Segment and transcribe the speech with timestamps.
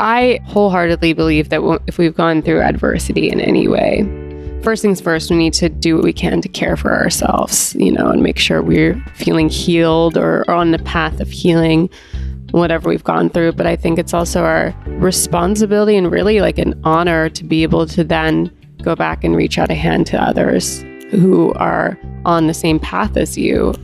[0.00, 4.02] I wholeheartedly believe that if we've gone through adversity in any way,
[4.62, 7.92] first things first, we need to do what we can to care for ourselves, you
[7.92, 11.88] know, and make sure we're feeling healed or, or on the path of healing,
[12.50, 13.52] whatever we've gone through.
[13.52, 17.86] But I think it's also our responsibility and really like an honor to be able
[17.86, 18.50] to then
[18.82, 23.16] go back and reach out a hand to others who are on the same path
[23.16, 23.74] as you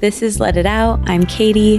[0.00, 1.00] This is Let It Out.
[1.10, 1.78] I'm Katie.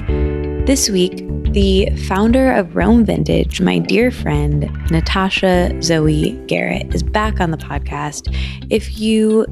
[0.66, 7.40] This week, the founder of Roam Vintage, my dear friend Natasha Zoe Garrett, is back
[7.40, 8.36] on the podcast.
[8.70, 9.46] If you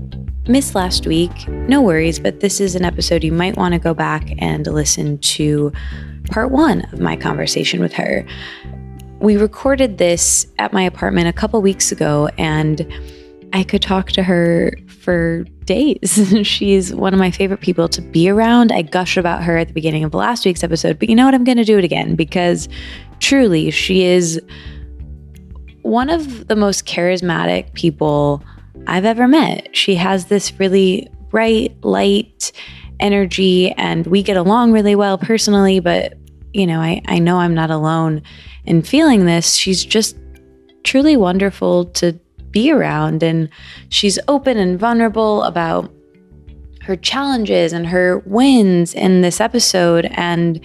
[0.50, 3.94] missed last week, no worries, but this is an episode you might want to go
[3.94, 5.72] back and listen to
[6.30, 8.26] part one of my conversation with her.
[9.22, 12.86] We recorded this at my apartment a couple weeks ago, and
[13.54, 14.74] I could talk to her
[15.08, 16.19] for days.
[16.45, 18.73] She's one of my favorite people to be around.
[18.73, 21.33] I gushed about her at the beginning of last week's episode, but you know what?
[21.33, 22.67] I'm going to do it again because
[23.22, 24.41] truly she is
[25.83, 28.44] one of the most charismatic people
[28.85, 29.73] I've ever met.
[29.73, 32.52] She has this really bright, light
[33.00, 36.16] energy, and we get along really well personally, but
[36.52, 38.23] you know, I, I know I'm not alone
[38.66, 39.53] in feeling this.
[39.53, 40.17] She's just
[40.83, 42.19] truly wonderful to
[42.58, 43.22] be around.
[43.22, 43.50] And
[43.89, 45.94] she's open and vulnerable about
[46.81, 50.05] her challenges and her wins in this episode.
[50.11, 50.59] And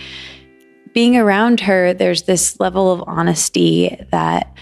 [0.94, 4.56] being around her, there's this level of honesty that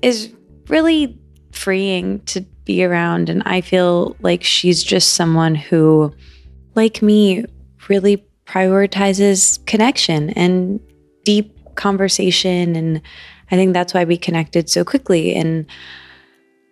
[0.00, 0.32] is
[0.68, 1.18] really
[1.52, 3.28] freeing to be around.
[3.28, 6.14] And I feel like she's just someone who,
[6.74, 7.44] like me,
[7.90, 10.80] really prioritizes connection and
[11.24, 13.02] deep conversation and
[13.50, 15.34] I think that's why we connected so quickly.
[15.34, 15.66] And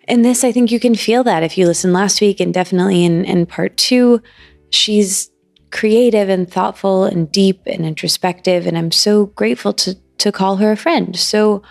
[0.09, 3.05] in this, I think you can feel that if you listen last week and definitely
[3.05, 4.23] in, in part two,
[4.71, 5.31] she's
[5.71, 8.67] creative and thoughtful and deep and introspective.
[8.67, 11.17] And I'm so grateful to, to call her a friend.
[11.17, 11.63] So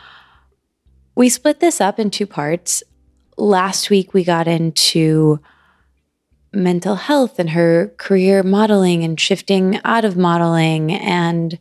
[1.15, 2.83] we split this up in two parts.
[3.37, 5.39] Last week, we got into
[6.53, 11.57] mental health and her career modeling and shifting out of modeling and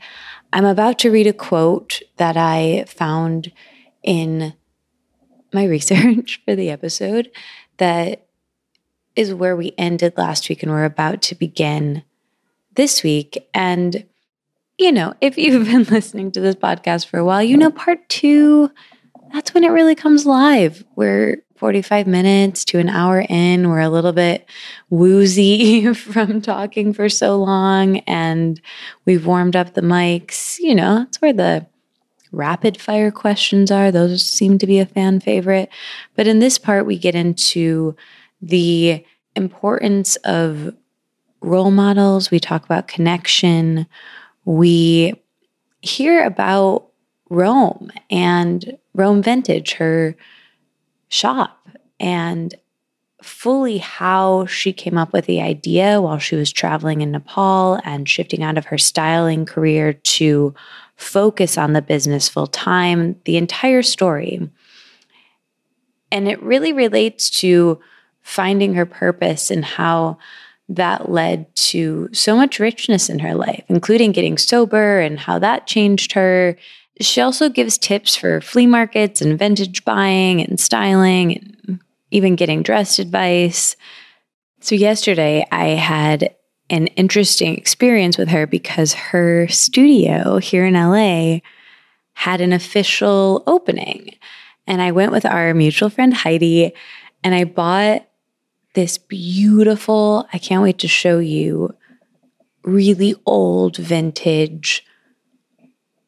[0.53, 3.53] I'm about to read a quote that I found
[4.03, 4.55] in
[5.53, 7.31] my research for the episode
[7.79, 8.27] that
[9.17, 12.03] is where we ended last week and we're about to begin
[12.75, 13.49] this week.
[13.53, 14.05] And,
[14.79, 18.09] you know, if you've been listening to this podcast for a while, you know, part
[18.09, 18.71] two,
[19.33, 20.85] that's when it really comes live.
[20.97, 23.69] We're 45 minutes to an hour in.
[23.69, 24.49] We're a little bit
[24.89, 28.59] woozy from talking for so long, and
[29.05, 30.59] we've warmed up the mics.
[30.59, 31.67] You know, that's where the
[32.33, 33.93] rapid fire questions are.
[33.93, 35.69] Those seem to be a fan favorite.
[36.17, 37.95] But in this part, we get into
[38.41, 39.05] the
[39.37, 40.75] importance of
[41.43, 42.31] role models.
[42.31, 43.87] We talk about connection.
[44.47, 45.13] We
[45.83, 46.87] hear about
[47.29, 50.17] Roam and Roam Vintage, her
[51.11, 52.55] shop and
[53.23, 58.09] fully how she came up with the idea while she was traveling in Nepal and
[58.09, 60.55] shifting out of her styling career to
[60.97, 64.49] focus on the business full time, the entire story.
[66.11, 67.81] And it really relates to
[68.23, 70.19] finding her purpose and how
[70.69, 75.67] that led to so much richness in her life, including getting sober and how that
[75.67, 76.57] changed her
[77.01, 81.81] she also gives tips for flea markets and vintage buying and styling and
[82.11, 83.77] even getting dressed advice.
[84.61, 86.35] So, yesterday I had
[86.69, 91.41] an interesting experience with her because her studio here in LA
[92.13, 94.15] had an official opening.
[94.67, 96.73] And I went with our mutual friend Heidi
[97.25, 98.07] and I bought
[98.75, 101.75] this beautiful, I can't wait to show you,
[102.63, 104.85] really old vintage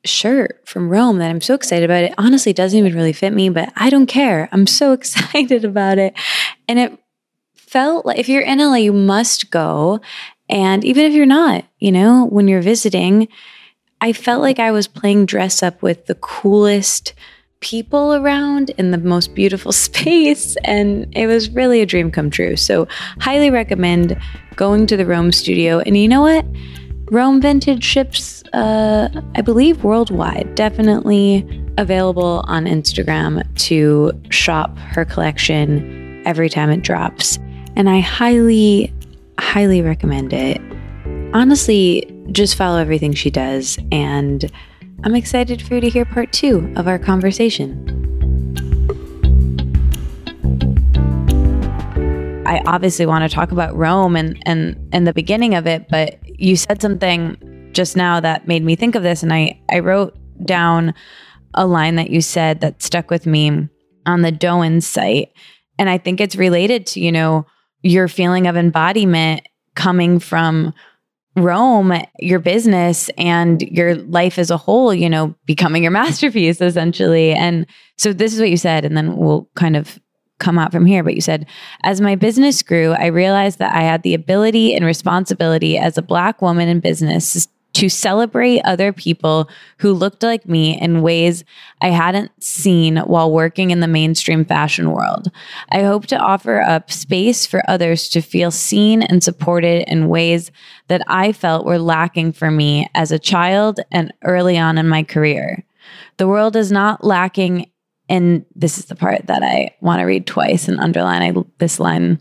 [0.04, 2.04] shirt from Roam that I'm so excited about.
[2.04, 4.48] It honestly doesn't even really fit me, but I don't care.
[4.52, 6.14] I'm so excited about it.
[6.68, 6.98] And it
[7.54, 10.00] felt like if you're in LA, you must go.
[10.48, 13.28] And even if you're not, you know, when you're visiting,
[14.00, 17.14] I felt like I was playing dress up with the coolest
[17.60, 20.56] people around in the most beautiful space.
[20.64, 22.56] And it was really a dream come true.
[22.56, 22.88] So,
[23.20, 24.20] highly recommend
[24.56, 25.78] going to the Roam studio.
[25.80, 26.44] And you know what?
[27.12, 30.54] Roam Vintage ships, uh, I believe, worldwide.
[30.54, 37.38] Definitely available on Instagram to shop her collection every time it drops.
[37.76, 38.94] And I highly,
[39.38, 40.58] highly recommend it.
[41.34, 43.78] Honestly, just follow everything she does.
[43.92, 44.50] And
[45.04, 48.02] I'm excited for you to hear part two of our conversation.
[52.46, 56.18] I obviously want to talk about Roam and and and the beginning of it, but
[56.42, 60.16] you said something just now that made me think of this and I I wrote
[60.44, 60.94] down
[61.54, 63.68] a line that you said that stuck with me
[64.06, 65.32] on the Doan site
[65.78, 67.46] and I think it's related to, you know,
[67.82, 70.72] your feeling of embodiment coming from
[71.34, 77.32] Roam, your business and your life as a whole, you know, becoming your masterpiece essentially.
[77.32, 77.66] And
[77.96, 79.98] so this is what you said, and then we'll kind of
[80.42, 81.46] come out from here, but you said,
[81.84, 86.02] as my business grew, I realized that I had the ability and responsibility as a
[86.02, 89.48] Black woman in business to celebrate other people
[89.78, 91.42] who looked like me in ways
[91.80, 95.30] I hadn't seen while working in the mainstream fashion world.
[95.70, 100.50] I hope to offer up space for others to feel seen and supported in ways
[100.88, 105.02] that I felt were lacking for me as a child and early on in my
[105.02, 105.64] career.
[106.18, 107.71] The world is not lacking
[108.08, 111.80] and this is the part that I want to read twice and underline I, this
[111.80, 112.20] line.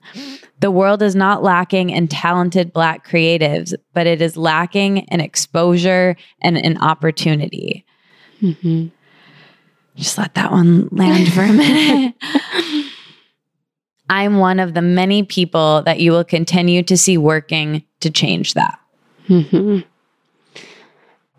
[0.60, 6.16] The world is not lacking in talented Black creatives, but it is lacking in exposure
[6.42, 7.86] and an opportunity.
[8.42, 8.88] Mm-hmm.
[9.96, 12.16] Just let that one land for a minute.
[14.10, 18.54] I'm one of the many people that you will continue to see working to change
[18.56, 18.78] that.
[19.30, 19.80] Mm-hmm.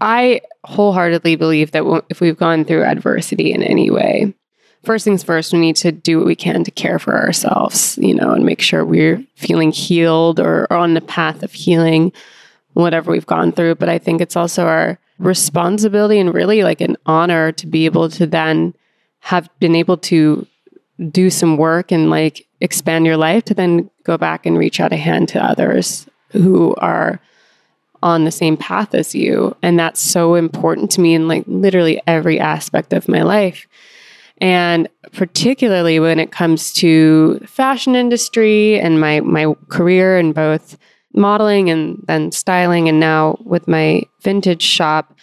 [0.03, 4.35] I wholeheartedly believe that if we've gone through adversity in any way,
[4.83, 8.13] first things first, we need to do what we can to care for ourselves, you
[8.13, 12.13] know, and make sure we're feeling healed or, on the path of healing,
[12.73, 13.77] whatever we've gone through.
[13.77, 18.09] But I think it's also our responsibility and really like an honor to be able
[18.11, 18.75] to then
[19.21, 20.45] have been able to
[21.11, 24.93] do some work and like expand your life to then go back and reach out
[24.93, 27.21] a hand to others who are
[28.03, 29.57] on the same path as you.
[29.63, 33.67] And that's so important to me in like literally every aspect of my life.
[34.39, 40.77] And particularly when it comes to fashion industry and my my career in both
[41.15, 45.15] modeling and then styling and now with my vintage shop,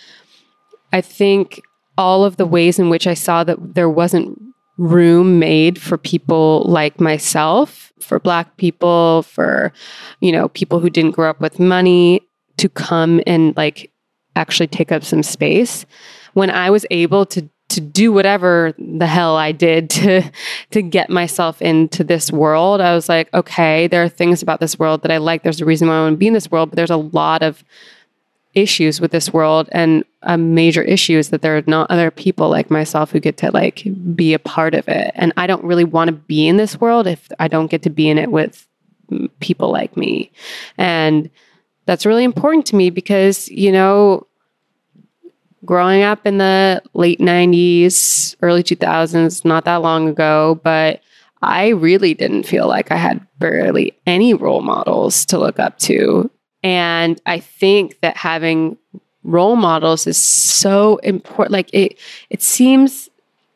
[0.94, 1.62] I think
[1.98, 4.40] all of the ways in which I saw that there wasn't
[4.78, 9.74] room made for people like myself, for black people, for
[10.22, 12.22] you know, people who didn't grow up with money
[12.60, 13.92] to come and like
[14.36, 15.86] actually take up some space.
[16.34, 20.24] When I was able to to do whatever the hell I did to
[20.72, 22.82] to get myself into this world.
[22.82, 25.44] I was like, okay, there are things about this world that I like.
[25.44, 27.44] There's a reason why I want to be in this world, but there's a lot
[27.44, 27.64] of
[28.56, 32.50] issues with this world and a major issue is that there are not other people
[32.50, 35.12] like myself who get to like be a part of it.
[35.14, 37.92] And I don't really want to be in this world if I don't get to
[37.92, 38.68] be in it with
[39.40, 40.32] people like me.
[40.78, 41.30] And
[41.90, 44.28] that's really important to me because, you know,
[45.66, 51.02] growing up in the late 90s, early 2000s, not that long ago, but
[51.42, 56.30] I really didn't feel like I had barely any role models to look up to.
[56.62, 58.78] And I think that having
[59.24, 61.54] role models is so important.
[61.54, 61.98] Like it
[62.30, 63.10] it seems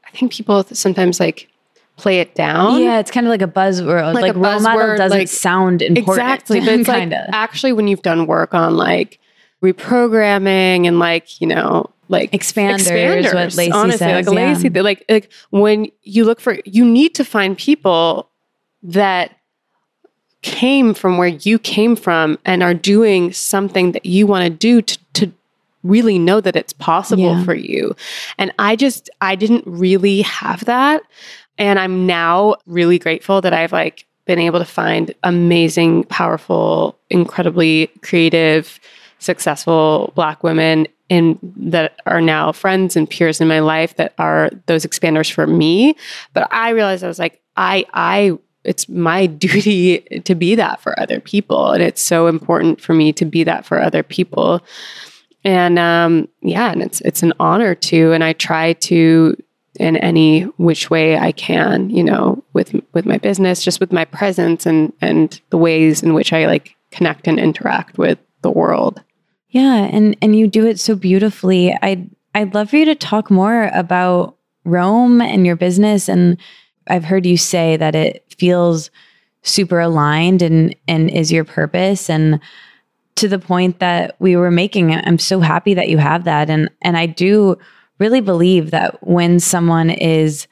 [0.08, 1.50] I think people sometimes like
[1.98, 2.82] play it down.
[2.82, 4.14] Yeah, it's kind of like a buzzword.
[4.14, 6.10] Like, like a role model doesn't like, sound important.
[6.10, 6.60] Exactly.
[6.60, 9.20] But it's like actually when you've done work on like
[9.64, 14.54] reprogramming and like, you know, like expanders, expanders what Lacy honestly, says, like yeah.
[14.54, 18.30] Lacy, like like when you look for, you need to find people
[18.84, 19.38] that
[20.42, 24.82] came from where you came from and are doing something that you want to do
[24.82, 25.32] to, to
[25.84, 27.44] really know that it's possible yeah.
[27.44, 27.96] for you.
[28.38, 31.02] And I just I didn't really have that.
[31.58, 37.88] And I'm now really grateful that I've like been able to find amazing, powerful, incredibly
[38.02, 38.80] creative,
[39.20, 44.50] successful black women in that are now friends and peers in my life that are
[44.66, 45.96] those expanders for me.
[46.34, 51.00] But I realized I was like, I I it's my duty to be that for
[51.00, 51.72] other people.
[51.72, 54.62] And it's so important for me to be that for other people.
[55.44, 58.14] And um, yeah, and it's it's an honor to.
[58.14, 59.36] And I try to
[59.80, 64.06] in any which way I can, you know, with with my business, just with my
[64.06, 69.02] presence and and the ways in which I like connect and interact with the world.
[69.50, 71.76] Yeah, and and you do it so beautifully.
[71.82, 76.38] I'd I'd love for you to talk more about Roam and your business and
[76.88, 78.90] I've heard you say that it feels
[79.42, 82.40] super aligned and and is your purpose and
[83.16, 84.94] to the point that we were making.
[84.94, 86.50] I'm so happy that you have that.
[86.50, 87.58] And and I do
[88.00, 90.48] really believe that when someone is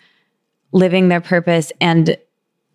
[0.72, 2.18] living their purpose and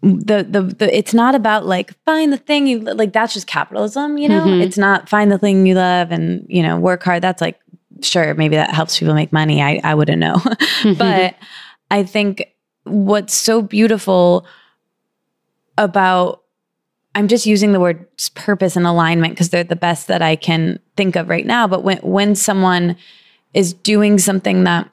[0.02, 4.18] the, the the it's not about like find the thing you like that's just capitalism
[4.18, 4.60] you know mm-hmm.
[4.60, 7.58] it's not find the thing you love and you know work hard that's like
[8.02, 10.36] sure maybe that helps people make money i i wouldn't know
[10.98, 11.34] but
[11.90, 12.54] i think
[12.84, 14.46] what's so beautiful
[15.78, 16.42] about
[17.16, 20.78] I'm just using the word purpose and alignment because they're the best that I can
[20.98, 21.66] think of right now.
[21.66, 22.94] But when when someone
[23.54, 24.90] is doing something that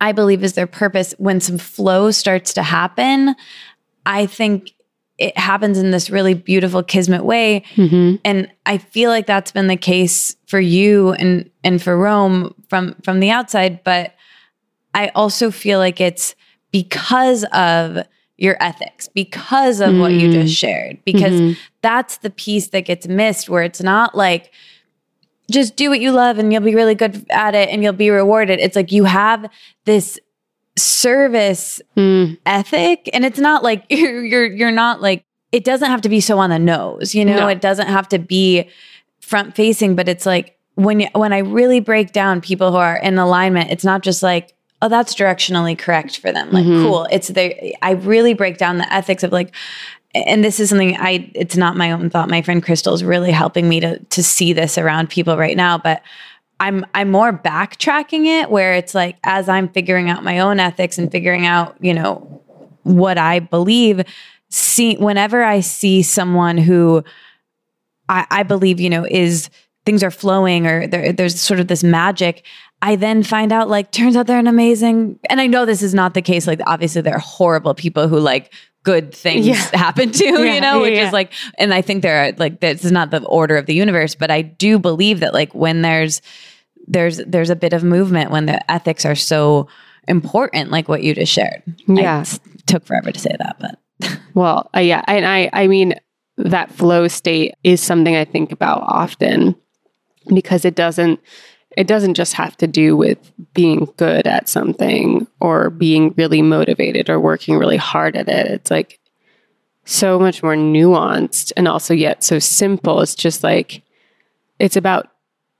[0.00, 3.34] I believe is their purpose, when some flow starts to happen,
[4.06, 4.72] I think
[5.16, 7.62] it happens in this really beautiful kismet way.
[7.76, 8.16] Mm-hmm.
[8.24, 12.96] And I feel like that's been the case for you and and for Roam from
[13.02, 13.84] from the outside.
[13.84, 14.14] But
[14.92, 16.34] I also feel like it's
[16.72, 18.04] because of
[18.36, 20.00] your ethics because of mm.
[20.00, 20.58] what you just mm.
[20.58, 21.60] shared because mm-hmm.
[21.82, 24.50] that's the piece that gets missed where it's not like
[25.50, 28.10] just do what you love and you'll be really good at it and you'll be
[28.10, 29.48] rewarded it's like you have
[29.84, 30.18] this
[30.76, 32.36] service mm.
[32.46, 36.20] ethic and it's not like you're, you're you're not like it doesn't have to be
[36.20, 37.48] so on the nose you know no.
[37.48, 38.68] it doesn't have to be
[39.20, 42.96] front facing but it's like when you, when I really break down people who are
[42.96, 46.50] in alignment it's not just like oh, that's directionally correct for them.
[46.50, 46.84] Like, mm-hmm.
[46.84, 47.08] cool.
[47.10, 49.54] It's the, I really break down the ethics of like,
[50.14, 52.28] and this is something I, it's not my own thought.
[52.28, 55.76] My friend Crystal is really helping me to, to see this around people right now.
[55.76, 56.02] But
[56.60, 60.98] I'm, I'm more backtracking it where it's like, as I'm figuring out my own ethics
[60.98, 62.42] and figuring out, you know,
[62.84, 64.02] what I believe,
[64.50, 67.02] see, whenever I see someone who
[68.08, 69.50] I, I believe, you know, is,
[69.84, 72.44] things are flowing or there, there's sort of this magic
[72.84, 75.94] I then find out like turns out they're an amazing and I know this is
[75.94, 78.52] not the case like obviously there are horrible people who like
[78.84, 79.54] good things yeah.
[79.74, 82.60] happen to yeah, you know which yeah, is like and I think there are like
[82.60, 85.82] this is not the order of the universe but I do believe that like when
[85.82, 86.22] there's
[86.86, 89.68] there's there's a bit of movement when the ethics are so
[90.06, 91.62] important like what you just shared.
[91.88, 92.24] Yeah.
[92.26, 95.94] I, took forever to say that but well uh, yeah and I I mean
[96.36, 99.54] that flow state is something I think about often
[100.32, 101.20] because it doesn't
[101.76, 103.18] it doesn't just have to do with
[103.52, 108.46] being good at something or being really motivated or working really hard at it.
[108.46, 109.00] It's like
[109.84, 113.00] so much more nuanced and also yet so simple.
[113.00, 113.82] It's just like
[114.58, 115.08] it's about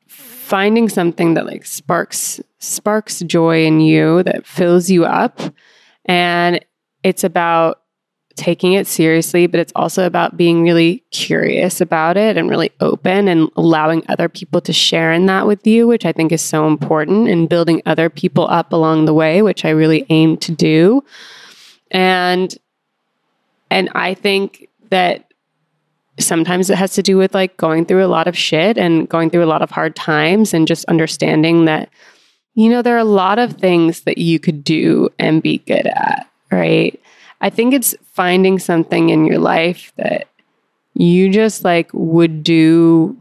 [0.09, 5.41] finding something that like sparks sparks joy in you that fills you up
[6.05, 6.65] and
[7.03, 7.83] it's about
[8.37, 13.29] taking it seriously, but it's also about being really curious about it and really open
[13.29, 16.67] and allowing other people to share in that with you, which I think is so
[16.67, 21.05] important, and building other people up along the way, which I really aim to do.
[21.91, 22.55] And
[23.71, 25.33] and I think that
[26.19, 29.31] sometimes it has to do with like going through a lot of shit and going
[29.31, 31.89] through a lot of hard times and just understanding that
[32.55, 35.87] you know there are a lot of things that you could do and be good
[35.87, 37.01] at, right?
[37.45, 40.29] I think it's finding something in your life that
[40.95, 43.19] you just like would do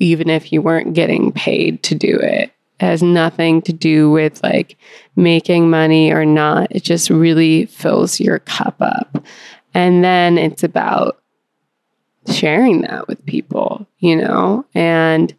[0.00, 2.50] even if you weren't getting paid to do it.
[2.80, 4.76] It has nothing to do with like
[5.14, 6.66] making money or not.
[6.72, 9.24] It just really fills your cup up.
[9.72, 11.22] And then it's about
[12.28, 14.66] sharing that with people, you know?
[14.74, 15.32] And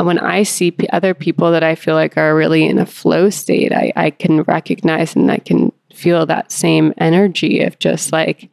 [0.00, 3.28] when I see p- other people that I feel like are really in a flow
[3.28, 8.50] state, I, I can recognize and I can feel that same energy of just like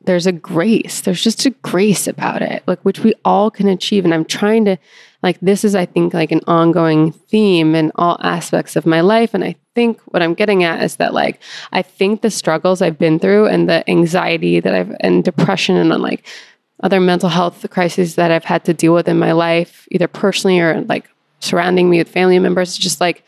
[0.00, 1.02] there's a grace.
[1.02, 4.04] There's just a grace about it like which we all can achieve.
[4.04, 4.76] And i'm trying to
[5.22, 9.34] like this is i think like an ongoing theme in all aspects of my life.
[9.34, 11.40] And i think what i'm getting at is that like
[11.70, 15.90] i think the struggles i've been through and the anxiety that i've and depression and
[16.02, 16.26] like
[16.82, 20.58] other mental health crises that i've had to deal with in my life either personally
[20.58, 23.22] or like surrounding me with family members just like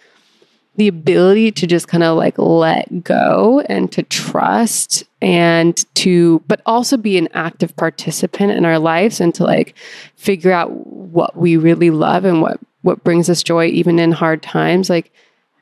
[0.77, 6.63] the ability to just kind of like let go and to trust and to but
[6.65, 9.75] also be an active participant in our lives and to like
[10.17, 14.43] figure out what we really love and what what brings us joy even in hard
[14.43, 15.13] times like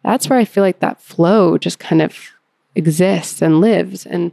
[0.04, 2.30] that's where i feel like that flow just kind of
[2.78, 4.06] exists and lives.
[4.06, 4.32] And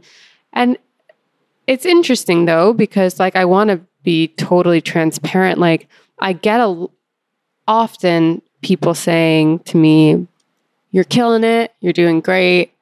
[0.52, 0.78] and
[1.66, 5.88] it's interesting though because like i want to be totally transparent like
[6.20, 6.86] i get a
[7.66, 10.26] often people saying to me
[10.96, 12.72] you're killing it, you're doing great,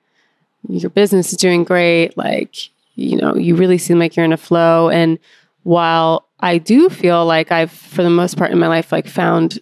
[0.69, 2.55] your business is doing great, like,
[2.95, 4.89] you know, you really seem like you're in a flow.
[4.89, 5.19] And
[5.65, 9.59] while I do feel like I've, for the most part in my life, like found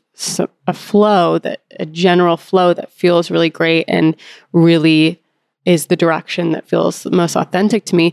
[0.67, 4.15] a flow that a general flow that feels really great and
[4.53, 5.19] really
[5.65, 8.13] is the direction that feels most authentic to me.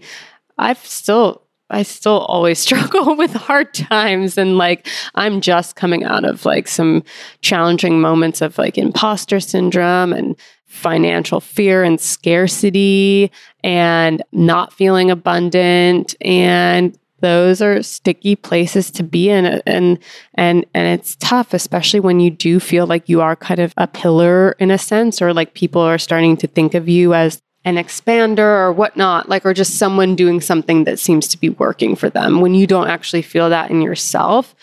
[0.57, 6.25] I've still I still always struggle with hard times and like I'm just coming out
[6.25, 7.03] of like some
[7.41, 10.35] challenging moments of like imposter syndrome and
[10.65, 13.31] financial fear and scarcity
[13.63, 16.15] and not feeling abundant.
[16.21, 19.99] And those are sticky places to be in and
[20.35, 23.87] and and it's tough especially when you do feel like you are kind of a
[23.87, 27.75] pillar in a sense or like people are starting to think of you as an
[27.75, 32.09] expander or whatnot like or just someone doing something that seems to be working for
[32.09, 34.55] them when you don't actually feel that in yourself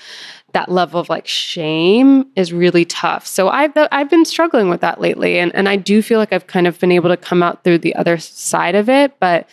[0.56, 3.26] that level of like shame is really tough.
[3.26, 6.46] So I've I've been struggling with that lately, and and I do feel like I've
[6.46, 9.20] kind of been able to come out through the other side of it.
[9.20, 9.46] But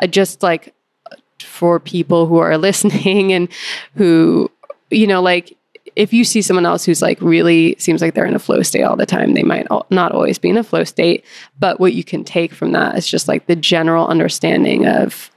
[0.00, 0.74] I just like
[1.38, 3.48] for people who are listening and
[3.94, 4.50] who
[4.90, 5.56] you know like
[5.96, 8.82] if you see someone else who's like really seems like they're in a flow state
[8.82, 11.24] all the time, they might not always be in a flow state.
[11.58, 15.30] But what you can take from that is just like the general understanding of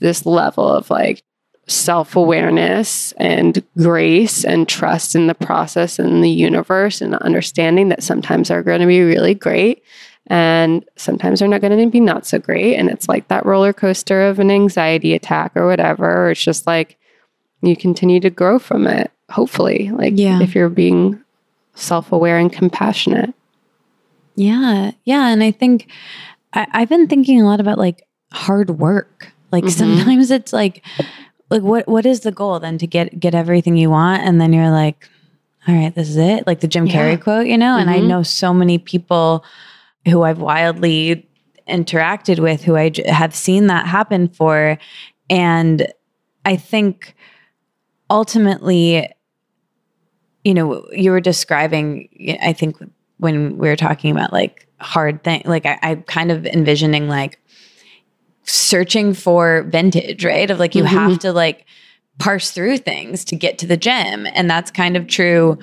[0.00, 1.22] this level of like
[1.66, 8.02] self awareness and grace and trust in the process and the universe and understanding that
[8.02, 9.82] sometimes are going to be really great
[10.26, 12.76] and sometimes they're not going to be not so great.
[12.76, 16.26] And it's like that roller coaster of an anxiety attack or whatever.
[16.26, 16.98] Or it's just like
[17.62, 20.40] you continue to grow from it, hopefully, like yeah.
[20.40, 21.22] if you're being
[21.74, 23.34] self aware and compassionate.
[24.36, 24.92] Yeah.
[25.04, 25.28] Yeah.
[25.28, 25.88] And I think
[26.52, 29.32] I, have been thinking a lot about like hard work.
[29.52, 29.70] Like mm-hmm.
[29.70, 30.84] sometimes it's like,
[31.50, 34.52] like what what is the goal then to get get everything you want and then
[34.52, 35.08] you're like
[35.68, 36.94] all right this is it like the jim yeah.
[36.94, 37.82] carrey quote you know mm-hmm.
[37.82, 38.08] and i mm-hmm.
[38.08, 39.44] know so many people
[40.08, 41.26] who i've wildly
[41.68, 44.78] interacted with who I j- have seen that happen for
[45.30, 45.86] and
[46.44, 47.14] i think
[48.10, 49.08] ultimately
[50.44, 52.08] you know you were describing
[52.42, 52.76] i think
[53.18, 57.38] when we were talking about like hard thing like I, i'm kind of envisioning like
[58.44, 60.50] searching for vintage, right?
[60.50, 60.96] Of like you mm-hmm.
[60.96, 61.66] have to like
[62.18, 64.26] parse through things to get to the gem.
[64.34, 65.58] And that's kind of true.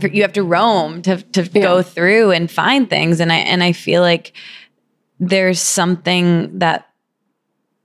[0.00, 1.62] You have to roam to to yeah.
[1.62, 3.20] go through and find things.
[3.20, 4.32] And I and I feel like
[5.20, 6.88] there's something that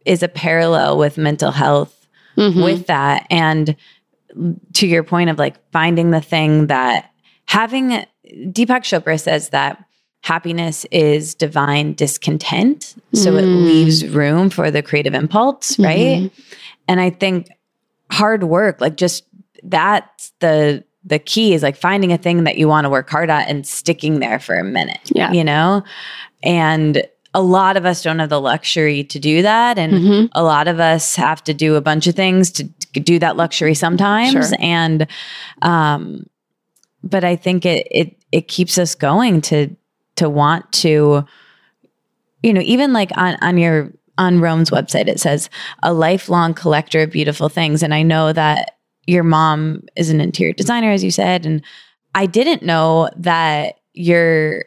[0.06, 1.99] is a parallel with mental health
[2.40, 2.64] mm-hmm.
[2.64, 3.28] with that.
[3.30, 3.76] And
[4.74, 7.12] to your point of like finding the thing that
[7.46, 9.84] having Deepak Chopra says that
[10.22, 12.96] happiness is divine discontent.
[13.14, 13.40] So mm.
[13.42, 15.84] it leaves room for the creative impulse, mm-hmm.
[15.84, 15.98] right?
[15.98, 16.54] Mm-hmm.
[16.88, 17.50] And I think
[18.12, 19.24] hard work, like just
[19.64, 23.30] that's the the key is like finding a thing that you want to work hard
[23.30, 25.00] at and sticking there for a minute.
[25.06, 25.32] Yeah.
[25.32, 25.84] You know?
[26.44, 29.78] And a lot of us don't have the luxury to do that.
[29.78, 30.26] And mm-hmm.
[30.34, 32.64] a lot of us have to do a bunch of things to
[32.94, 34.32] do that luxury sometimes.
[34.32, 34.58] Sure.
[34.60, 35.08] And
[35.62, 36.26] um
[37.04, 39.76] but I think it it it keeps us going to
[40.16, 41.26] to want to
[42.44, 45.50] you know even like on on your on Roam's website it says
[45.84, 50.54] a lifelong collector of beautiful things and I know that your mom is an interior
[50.54, 51.64] designer as you said and
[52.16, 54.66] I didn't know that your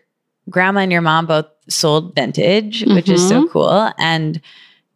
[0.50, 2.94] grandma and your mom both sold vintage mm-hmm.
[2.94, 3.52] which is so mm-hmm.
[3.52, 4.40] cool and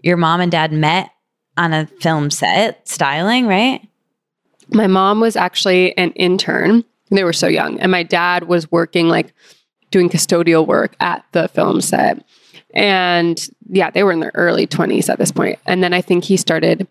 [0.03, 1.11] your mom and dad met
[1.57, 3.87] on a film set styling right
[4.73, 9.09] my mom was actually an intern they were so young and my dad was working
[9.09, 9.33] like
[9.91, 12.25] doing custodial work at the film set.
[12.75, 15.59] And yeah, they were in their early 20s at this point.
[15.67, 16.87] And then I think he started,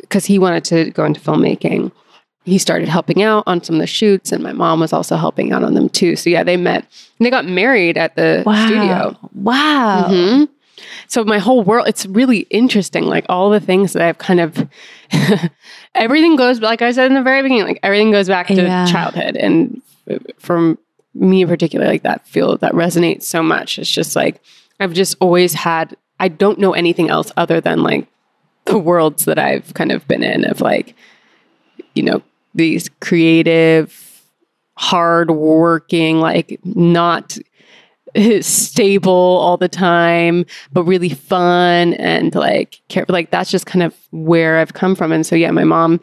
[0.00, 1.92] because he wanted to go into filmmaking,
[2.44, 5.52] he started helping out on some of the shoots, and my mom was also helping
[5.52, 6.16] out on them too.
[6.16, 6.86] So yeah, they met
[7.18, 8.66] and they got married at the wow.
[8.66, 9.18] studio.
[9.34, 10.06] Wow.
[10.08, 10.44] Mm-hmm.
[11.06, 13.04] So my whole world, it's really interesting.
[13.04, 14.68] Like all the things that I've kind of,
[15.94, 18.86] everything goes, like I said in the very beginning, like everything goes back to yeah.
[18.86, 19.36] childhood.
[19.36, 19.82] And
[20.38, 20.78] from
[21.14, 23.78] me in particular, like that feel that resonates so much.
[23.78, 24.40] It's just like
[24.80, 28.08] I've just always had I don't know anything else other than like
[28.64, 30.94] the worlds that I've kind of been in of like,
[31.94, 32.22] you know,
[32.54, 34.22] these creative,
[34.76, 37.38] hard working, like not
[38.40, 43.96] stable all the time, but really fun and like care like that's just kind of
[44.10, 45.12] where I've come from.
[45.12, 46.00] And so yeah, my mom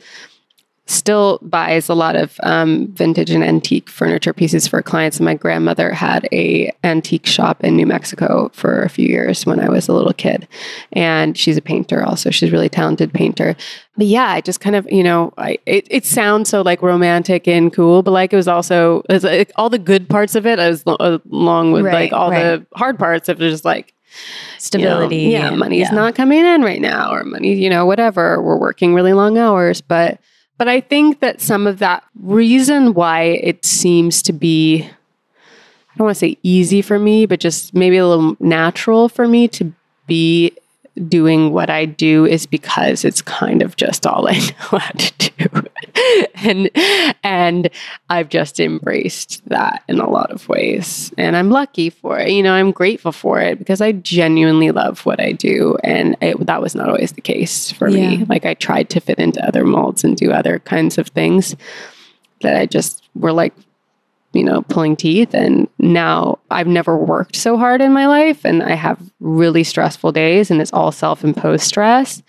[0.89, 5.17] still buys a lot of um, vintage and antique furniture pieces for clients.
[5.17, 9.59] And my grandmother had a antique shop in New Mexico for a few years when
[9.59, 10.47] I was a little kid,
[10.93, 12.31] and she's a painter also.
[12.31, 13.55] She's a really talented painter.
[13.97, 17.47] But yeah, I just kind of you know, I it, it sounds so like romantic
[17.47, 20.47] and cool, but like it was also it was like, all the good parts of
[20.47, 22.43] it, as along with right, like all right.
[22.43, 23.93] the hard parts of just like
[24.57, 25.17] stability.
[25.17, 25.95] You know, yeah, money's yeah.
[25.95, 28.41] not coming in right now, or money, you know, whatever.
[28.41, 30.19] We're working really long hours, but
[30.59, 36.05] but I think that some of that reason why it seems to be, I don't
[36.05, 39.71] want to say easy for me, but just maybe a little natural for me to
[40.05, 40.51] be
[41.07, 45.29] doing what I do is because it's kind of just all I know how to
[45.29, 45.63] do.
[46.35, 46.69] and
[47.23, 47.69] and
[48.09, 51.13] I've just embraced that in a lot of ways.
[51.17, 52.31] And I'm lucky for it.
[52.31, 55.77] You know, I'm grateful for it because I genuinely love what I do.
[55.83, 58.09] And it, that was not always the case for yeah.
[58.09, 58.25] me.
[58.25, 61.55] Like I tried to fit into other molds and do other kinds of things
[62.41, 63.53] that I just were like
[64.33, 65.33] you know, pulling teeth.
[65.33, 70.11] And now I've never worked so hard in my life and I have really stressful
[70.11, 72.21] days and it's all self imposed stress.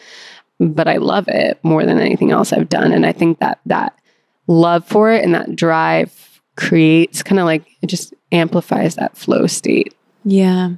[0.58, 2.92] But I love it more than anything else I've done.
[2.92, 3.98] And I think that that
[4.46, 9.46] love for it and that drive creates kind of like it just amplifies that flow
[9.46, 9.94] state.
[10.24, 10.72] Yeah.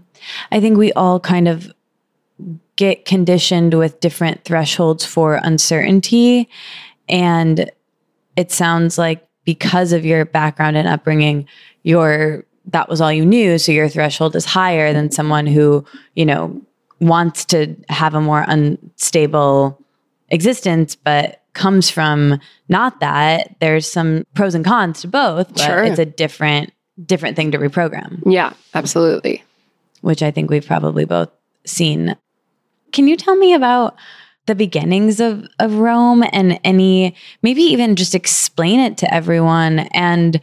[0.53, 1.73] I think we all kind of
[2.77, 6.49] get conditioned with different thresholds for uncertainty.
[7.09, 7.71] And
[8.37, 11.47] it sounds like because of your background and upbringing,
[11.83, 16.25] your that was all you knew, so your threshold is higher than someone who, you
[16.25, 16.61] know,
[17.01, 19.79] wants to have a more unstable
[20.29, 23.57] existence but comes from not that.
[23.61, 25.85] There's some pros and cons to both, but sure.
[25.85, 26.73] it's a different
[27.05, 28.23] different thing to reprogram.
[28.27, 29.43] Yeah, absolutely.
[30.03, 31.31] Which I think we've probably both
[31.65, 32.17] seen.
[32.93, 33.97] Can you tell me about
[34.47, 40.41] the beginnings of of Roam and any maybe even just explain it to everyone and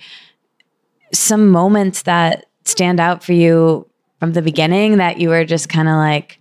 [1.14, 3.88] some moments that stand out for you
[4.20, 6.40] from the beginning that you were just kind of like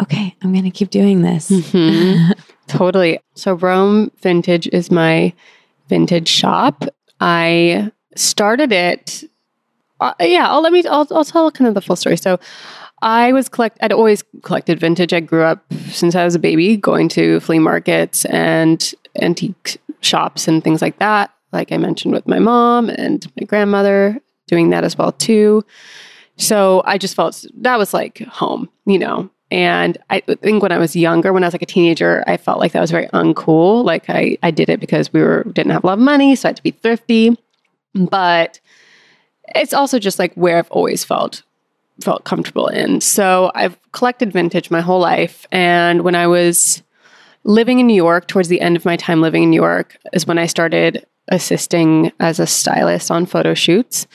[0.00, 1.50] okay i'm going to keep doing this.
[1.50, 2.32] Mm-hmm.
[2.68, 3.18] totally.
[3.34, 5.32] So roam vintage is my
[5.88, 6.84] vintage shop.
[7.20, 9.24] I started it
[10.00, 12.16] uh, yeah i'll let me I'll, I'll tell kind of the full story.
[12.16, 12.38] So
[13.04, 13.76] I was collect.
[13.82, 15.12] I'd always collected vintage.
[15.12, 20.48] I grew up since I was a baby going to flea markets and antique shops
[20.48, 21.30] and things like that.
[21.52, 25.64] Like I mentioned with my mom and my grandmother doing that as well too.
[26.38, 29.28] So I just felt that was like home, you know.
[29.50, 32.58] And I think when I was younger, when I was like a teenager, I felt
[32.58, 33.84] like that was very uncool.
[33.84, 36.48] Like I, I did it because we were didn't have a lot of money, so
[36.48, 37.36] I had to be thrifty.
[37.94, 38.60] But
[39.54, 41.42] it's also just like where I've always felt
[42.00, 43.00] felt comfortable in.
[43.00, 45.46] So I've collected vintage my whole life.
[45.52, 46.82] And when I was
[47.44, 50.26] living in New York, towards the end of my time living in New York, is
[50.26, 54.06] when I started assisting as a stylist on photo shoots,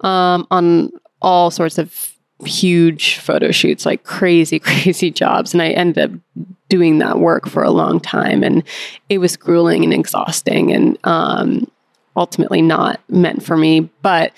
[0.00, 0.90] um, on
[1.22, 2.12] all sorts of
[2.44, 5.52] huge photo shoots, like crazy, crazy jobs.
[5.52, 6.20] And I ended up
[6.68, 8.42] doing that work for a long time.
[8.42, 8.62] And
[9.08, 11.70] it was grueling and exhausting and um,
[12.16, 13.88] ultimately not meant for me.
[14.02, 14.32] But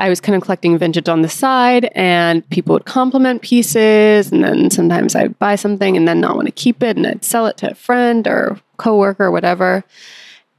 [0.00, 4.42] I was kind of collecting vintage on the side, and people would compliment pieces, and
[4.42, 7.46] then sometimes I'd buy something and then not want to keep it, and I'd sell
[7.46, 9.84] it to a friend or coworker or whatever.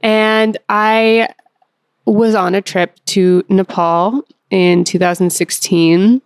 [0.00, 1.28] And I
[2.06, 6.22] was on a trip to Nepal in 2016.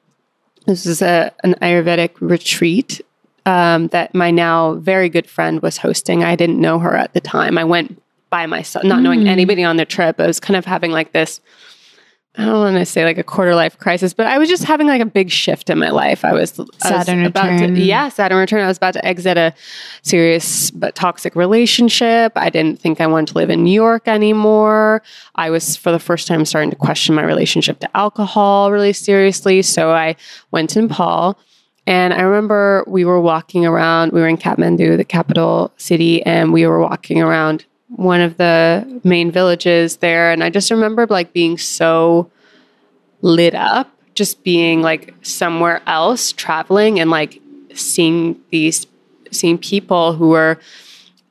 [0.66, 3.00] This was a, an Ayurvedic retreat
[3.46, 6.22] um, that my now very good friend was hosting.
[6.22, 7.56] I didn't know her at the time.
[7.56, 9.02] I went by myself, not mm.
[9.02, 10.20] knowing anybody on the trip.
[10.20, 11.40] I was kind of having like this
[12.38, 14.86] I don't want to say like a quarter life crisis, but I was just having
[14.86, 16.22] like a big shift in my life.
[16.22, 16.50] I was
[16.82, 17.74] Saturn I was about return.
[17.74, 18.62] to yeah, Saturn return.
[18.62, 19.54] I was about to exit a
[20.02, 22.32] serious but toxic relationship.
[22.36, 25.02] I didn't think I wanted to live in New York anymore.
[25.36, 29.62] I was for the first time starting to question my relationship to alcohol really seriously.
[29.62, 30.16] So I
[30.50, 31.38] went to Nepal.
[31.88, 36.52] And I remember we were walking around, we were in Kathmandu, the capital city, and
[36.52, 40.30] we were walking around one of the main villages there.
[40.32, 42.30] And i just remember like being so
[43.22, 47.40] lit up just being like somewhere else traveling and like
[47.74, 48.86] seeing these
[49.30, 50.58] seeing people who were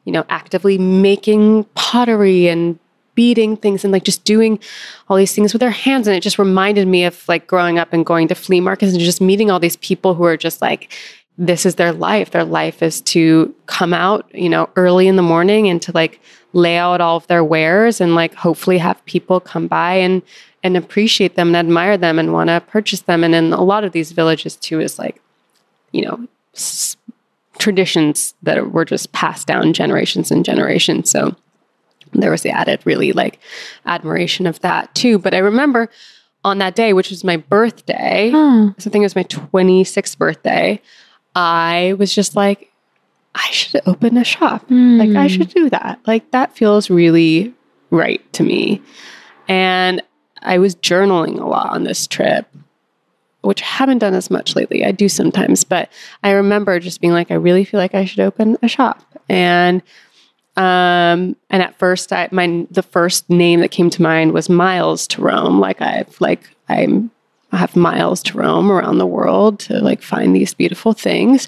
[0.05, 2.79] you know actively making pottery and
[3.15, 4.59] beating things and like just doing
[5.07, 6.05] all these things with their hands.
[6.05, 9.01] And it just reminded me of like growing up and going to flea markets and
[9.01, 10.93] just meeting all these people who are just like
[11.37, 12.31] this is their life.
[12.31, 16.19] Their life is to come out you know early in the morning and to like
[16.55, 20.21] lay out all of their wares and like hopefully have people come by and
[20.63, 23.23] and appreciate them and admire them and want to purchase them.
[23.23, 25.21] And in a lot of these villages too is like
[25.91, 26.95] you know s-
[27.59, 31.09] traditions that were just passed down generations and generations.
[31.09, 31.35] So
[32.13, 33.39] there was the added really like
[33.85, 35.19] admiration of that too.
[35.19, 35.89] But i remember
[36.45, 38.69] on that day which was my birthday hmm.
[38.77, 40.79] so i think it was my 26th birthday
[41.35, 42.71] i was just like
[43.35, 44.67] I should open a shop.
[44.69, 44.97] Mm.
[44.97, 45.99] Like, I should do that.
[46.07, 47.53] Like, that feels really
[47.91, 48.81] right to me.
[49.47, 50.01] And
[50.41, 52.47] I was journaling a lot on this trip,
[53.41, 54.85] which I haven't done as much lately.
[54.85, 55.91] I do sometimes, but
[56.23, 59.03] I remember just being like, I really feel like I should open a shop.
[59.29, 59.81] And
[60.57, 65.05] um, and at first, I my the first name that came to mind was Miles
[65.07, 65.59] to Roam.
[65.59, 67.11] Like I've like I'm
[67.51, 71.47] have miles to roam around the world to like find these beautiful things.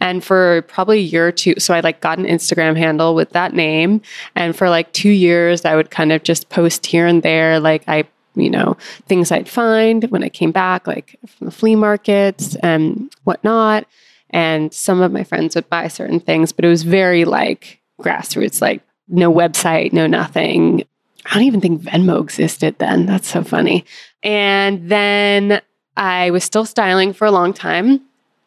[0.00, 3.30] And for probably a year or two, so I like got an Instagram handle with
[3.30, 4.00] that name.
[4.34, 7.60] And for like two years, I would kind of just post here and there.
[7.60, 11.74] Like I you know, things I'd find when I came back, like from the flea
[11.74, 13.86] markets and whatnot.
[14.30, 18.60] And some of my friends would buy certain things, but it was very like grassroots,
[18.60, 20.84] like no website, no nothing.
[21.26, 23.06] I don't even think Venmo existed then.
[23.06, 23.84] That's so funny.
[24.22, 25.60] And then
[25.96, 28.00] I was still styling for a long time.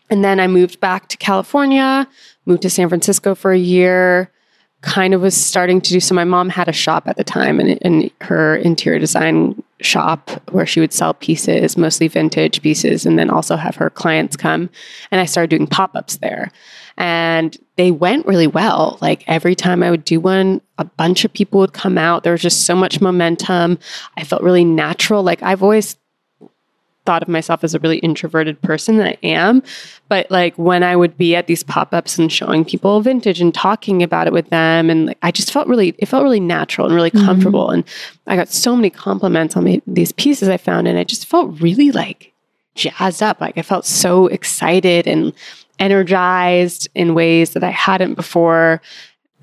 [0.10, 2.08] And then I moved back to California,
[2.46, 4.30] moved to San Francisco for a year,
[4.82, 6.14] kind of was starting to do so.
[6.14, 10.66] My mom had a shop at the time and in her interior design shop where
[10.66, 14.70] she would sell pieces, mostly vintage pieces, and then also have her clients come.
[15.12, 16.52] And I started doing pop ups there.
[16.98, 18.98] And they went really well.
[19.02, 22.24] Like every time I would do one, a bunch of people would come out.
[22.24, 23.80] There was just so much momentum.
[24.18, 25.24] I felt really natural.
[25.24, 25.98] Like I've always
[27.06, 29.64] thought of myself as a really introverted person that I am.
[30.08, 34.04] But like when I would be at these pop-ups and showing people vintage and talking
[34.04, 36.96] about it with them and like I just felt really it felt really natural and
[36.96, 37.26] really mm-hmm.
[37.26, 37.84] comfortable and
[38.28, 41.60] I got so many compliments on me, these pieces I found and I just felt
[41.60, 42.34] really like
[42.76, 43.42] jazzed up.
[43.42, 45.34] Like I felt so excited and
[45.82, 48.82] energized in ways that I hadn't before.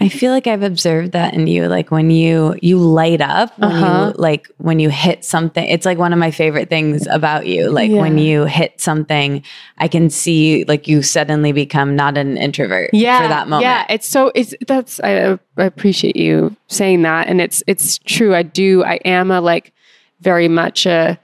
[0.01, 1.67] I feel like I've observed that in you.
[1.67, 4.13] Like when you you light up, when uh-huh.
[4.15, 5.67] you like when you hit something.
[5.69, 7.69] It's like one of my favorite things about you.
[7.69, 8.01] Like yeah.
[8.01, 9.43] when you hit something,
[9.79, 12.91] I can see like you suddenly become not an introvert.
[12.93, 13.65] Yeah, for that moment.
[13.65, 18.37] Yeah, it's so it's that's I, I appreciate you saying that, and it's it's true.
[18.37, 18.85] I do.
[18.85, 19.73] I am a like
[20.21, 21.19] very much a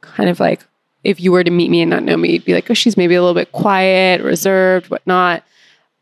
[0.00, 0.66] kind of like
[1.04, 2.96] if you were to meet me and not know me, you'd be like, oh, she's
[2.96, 5.44] maybe a little bit quiet, reserved, whatnot.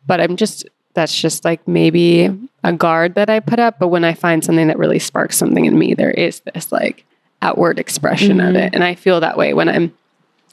[0.06, 2.30] But I'm just that's just like maybe
[2.64, 3.78] a guard that I put up.
[3.78, 7.04] But when I find something that really sparks something in me, there is this like
[7.40, 8.48] outward expression mm-hmm.
[8.48, 8.74] of it.
[8.74, 9.92] And I feel that way when I'm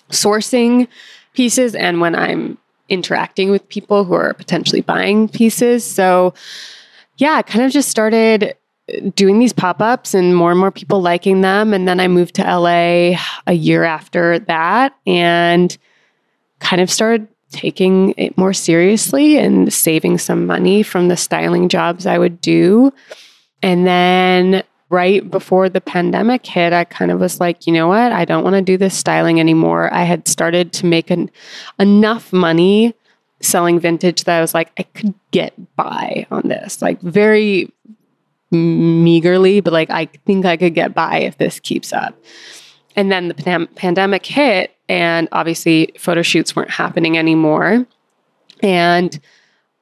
[0.10, 0.88] sourcing
[1.34, 2.58] pieces and when I'm
[2.90, 5.86] interacting with people who are potentially buying pieces.
[5.86, 6.34] So,
[7.18, 8.56] yeah, kind of just started
[9.16, 11.74] doing these pop ups and more and more people liking them.
[11.74, 15.78] And then I moved to LA a year after that and
[16.60, 22.06] kind of started taking it more seriously and saving some money from the styling jobs
[22.06, 22.94] I would do.
[23.64, 28.12] And then right before the pandemic hit, I kind of was like, you know what?
[28.12, 29.94] I don't want to do this styling anymore.
[29.94, 31.30] I had started to make an,
[31.80, 32.94] enough money
[33.42, 37.72] selling vintage that I was like, I could get by on this, like very
[38.52, 42.18] meagerly, but like I think I could get by if this keeps up.
[42.96, 47.86] And then the pan- pandemic hit, and obviously photo shoots weren't happening anymore.
[48.62, 49.20] And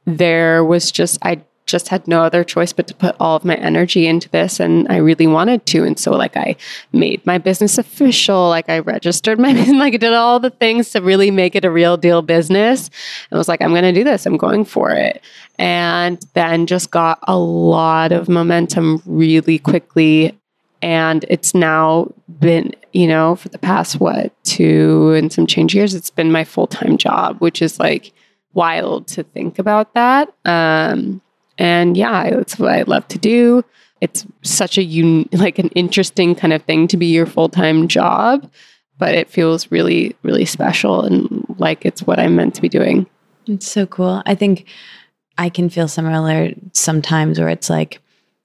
[0.05, 3.55] there was just, I just had no other choice but to put all of my
[3.55, 6.55] energy into this and I really wanted to and so like I
[6.93, 11.01] made my business official like I registered my like I did all the things to
[11.01, 12.89] really make it a real deal business
[13.29, 15.21] and was like I'm going to do this I'm going for it
[15.59, 20.37] and then just got a lot of momentum really quickly
[20.81, 25.93] and it's now been you know for the past what two and some change years
[25.93, 28.13] it's been my full-time job which is like
[28.53, 31.21] wild to think about that um,
[31.57, 33.63] and yeah it's what i love to do
[33.99, 38.49] it's such a un- like an interesting kind of thing to be your full-time job
[38.97, 43.05] but it feels really really special and like it's what i'm meant to be doing
[43.47, 44.67] it's so cool i think
[45.37, 48.01] i can feel similar sometimes where it's like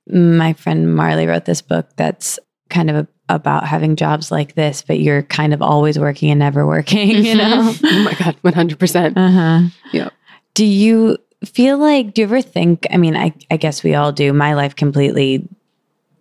[0.09, 2.39] my friend Marley wrote this book that's
[2.71, 6.39] kind of a, about having jobs like this, but you're kind of always working and
[6.39, 7.73] never working, you know?
[7.85, 9.17] oh my God, 100%.
[9.17, 9.69] Uh-huh.
[9.93, 10.11] Yeah.
[10.55, 14.13] Do you feel like, do you ever think, I mean, I, I guess we all
[14.13, 14.33] do.
[14.33, 15.49] My life completely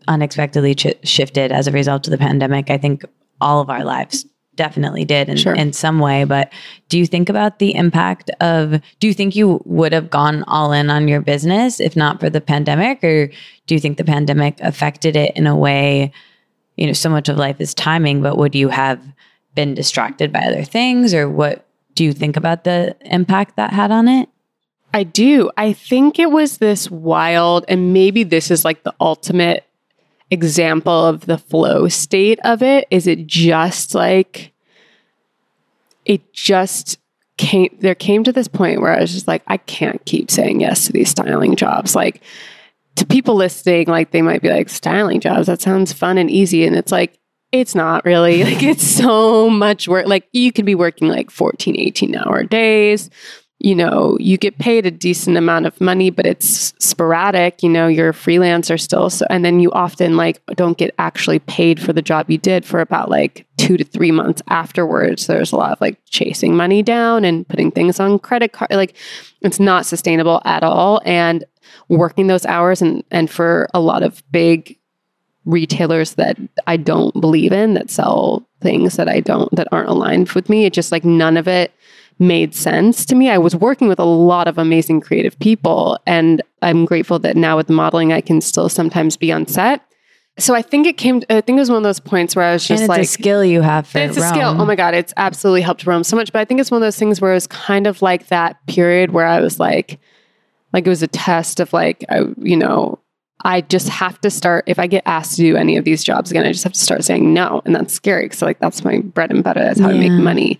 [0.07, 2.69] unexpectedly ch- shifted as a result of the pandemic.
[2.69, 3.03] I think
[3.39, 5.55] all of our lives definitely did in, sure.
[5.55, 6.23] in some way.
[6.23, 6.51] But
[6.89, 10.71] do you think about the impact of, do you think you would have gone all
[10.73, 13.03] in on your business if not for the pandemic?
[13.03, 13.27] Or
[13.67, 16.11] do you think the pandemic affected it in a way,
[16.75, 19.01] you know, so much of life is timing, but would you have
[19.55, 21.13] been distracted by other things?
[21.13, 24.29] Or what do you think about the impact that had on it?
[24.93, 25.51] I do.
[25.57, 29.65] I think it was this wild, and maybe this is like the ultimate
[30.31, 32.87] example of the flow state of it?
[32.89, 34.53] Is it just like
[36.05, 36.97] it just
[37.37, 40.61] came there came to this point where I was just like, I can't keep saying
[40.61, 41.95] yes to these styling jobs.
[41.95, 42.21] Like
[42.95, 46.65] to people listening, like they might be like, styling jobs, that sounds fun and easy.
[46.65, 47.17] And it's like,
[47.51, 48.43] it's not really.
[48.51, 50.07] Like it's so much work.
[50.07, 53.09] Like you could be working like 14, 18 hour days
[53.63, 57.61] you know, you get paid a decent amount of money, but it's sporadic.
[57.61, 59.11] You know, you're a freelancer still.
[59.11, 62.65] So, and then you often like don't get actually paid for the job you did
[62.65, 65.27] for about like two to three months afterwards.
[65.27, 68.71] There's a lot of like chasing money down and putting things on credit card.
[68.71, 68.95] Like
[69.41, 70.99] it's not sustainable at all.
[71.05, 71.45] And
[71.87, 74.79] working those hours and, and for a lot of big
[75.45, 80.29] retailers that I don't believe in that sell things that I don't, that aren't aligned
[80.29, 81.71] with me, it just like none of it
[82.21, 83.29] made sense to me.
[83.29, 87.57] I was working with a lot of amazing creative people, and I'm grateful that now
[87.57, 89.81] with modeling, I can still sometimes be on set.
[90.37, 91.21] So I think it came.
[91.29, 93.43] I think it was one of those points where I was just like, a skill
[93.43, 94.29] you have for it's a Roam.
[94.29, 94.61] skill.
[94.61, 96.31] Oh my god, it's absolutely helped Roam so much.
[96.31, 98.65] But I think it's one of those things where it was kind of like that
[98.67, 99.99] period where I was like,
[100.71, 102.99] like it was a test of like, I, you know,
[103.43, 104.63] I just have to start.
[104.67, 106.79] If I get asked to do any of these jobs again, I just have to
[106.79, 109.61] start saying no, and that's scary because like that's my bread and butter.
[109.61, 110.59] That's how I make money,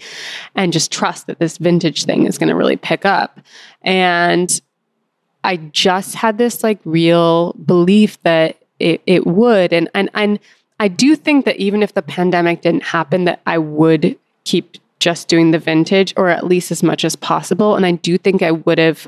[0.56, 3.40] and just trust that this vintage thing is going to really pick up.
[3.82, 4.62] And
[5.44, 10.40] I just had this like real belief that it, it would, and and and
[10.80, 15.28] I do think that even if the pandemic didn't happen, that I would keep just
[15.28, 17.76] doing the vintage or at least as much as possible.
[17.76, 19.08] And I do think I would have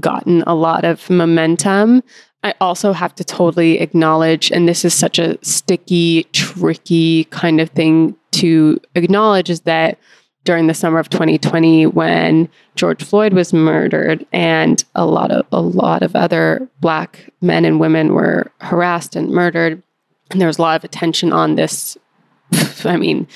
[0.00, 2.02] gotten a lot of momentum.
[2.46, 7.70] I also have to totally acknowledge, and this is such a sticky, tricky kind of
[7.70, 9.98] thing to acknowledge, is that
[10.44, 15.60] during the summer of 2020, when George Floyd was murdered and a lot of a
[15.60, 19.82] lot of other black men and women were harassed and murdered,
[20.30, 21.98] and there was a lot of attention on this.
[22.84, 23.26] I mean,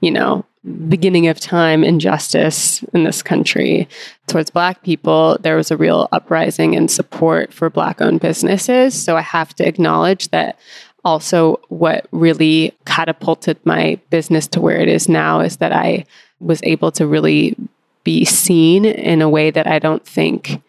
[0.00, 0.44] you know,
[0.88, 3.88] beginning of time injustice in this country
[4.28, 8.94] towards black people there was a real uprising and support for black owned businesses.
[8.94, 10.58] So i have to acknowledge that
[11.04, 16.04] also what really catapulted my business to where it is now is that i
[16.38, 17.56] was able to really
[18.04, 20.62] be seen in a way that i don't think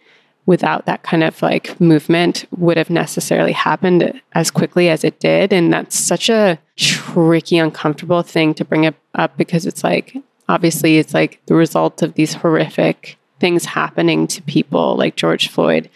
[0.46, 5.54] without that kind of like movement would have necessarily happened as quickly as it did.
[5.54, 10.18] And that's such a tricky, uncomfortable thing to bring it up because it's like,
[10.50, 15.90] obviously, it's like the result of these horrific things happening to people like George Floyd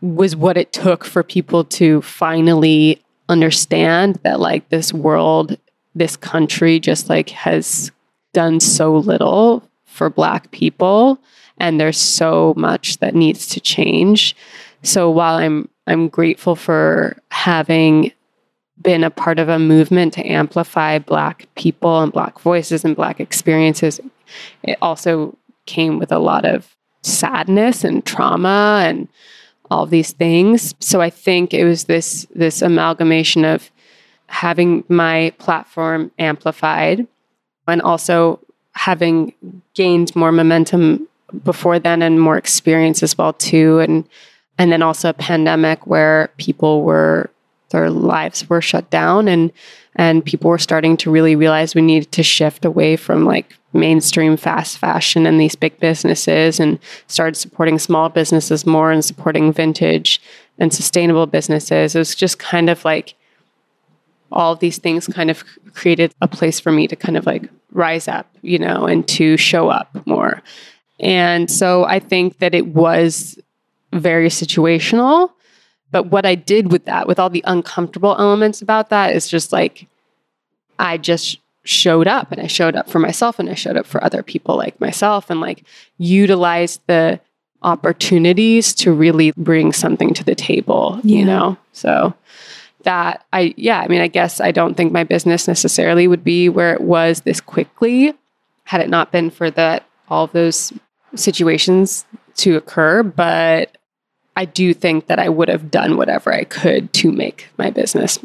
[0.00, 5.56] was what it took for people to finally understand that like this world,
[5.94, 7.90] this country just like has
[8.32, 11.18] done so little for black people
[11.58, 14.36] and there's so much that needs to change.
[14.82, 18.12] So while I'm I'm grateful for having
[18.80, 23.20] been a part of a movement to amplify black people and black voices and black
[23.20, 24.00] experiences,
[24.62, 29.08] it also came with a lot of sadness and trauma and
[29.70, 30.74] all these things.
[30.80, 33.70] So I think it was this this amalgamation of
[34.28, 37.06] having my platform amplified
[37.68, 38.40] and also
[38.72, 39.32] having
[39.74, 41.08] gained more momentum
[41.44, 43.78] before then and more experience as well too.
[43.80, 44.08] And
[44.58, 47.30] and then also a pandemic where people were
[47.70, 49.52] their lives were shut down and
[49.96, 54.36] and people were starting to really realize we needed to shift away from like mainstream
[54.36, 60.20] fast fashion and these big businesses and started supporting small businesses more and supporting vintage
[60.58, 61.94] and sustainable businesses.
[61.94, 63.14] It was just kind of like
[64.32, 67.48] all of these things kind of created a place for me to kind of like
[67.72, 70.42] rise up you know and to show up more
[71.00, 73.38] and so I think that it was
[73.92, 75.32] very situational.
[75.90, 79.52] But what I did with that, with all the uncomfortable elements about that, is just
[79.52, 79.86] like
[80.78, 84.02] I just showed up and I showed up for myself and I showed up for
[84.02, 85.64] other people like myself and like
[85.98, 87.20] utilized the
[87.62, 91.18] opportunities to really bring something to the table, Yeah.
[91.18, 91.56] you know?
[91.72, 92.14] So
[92.82, 96.48] that I, yeah, I mean, I guess I don't think my business necessarily would be
[96.48, 98.14] where it was this quickly
[98.64, 100.72] had it not been for that, all those
[101.14, 102.04] situations
[102.36, 103.76] to occur, but
[104.36, 108.18] I do think that I would have done whatever I could to make my business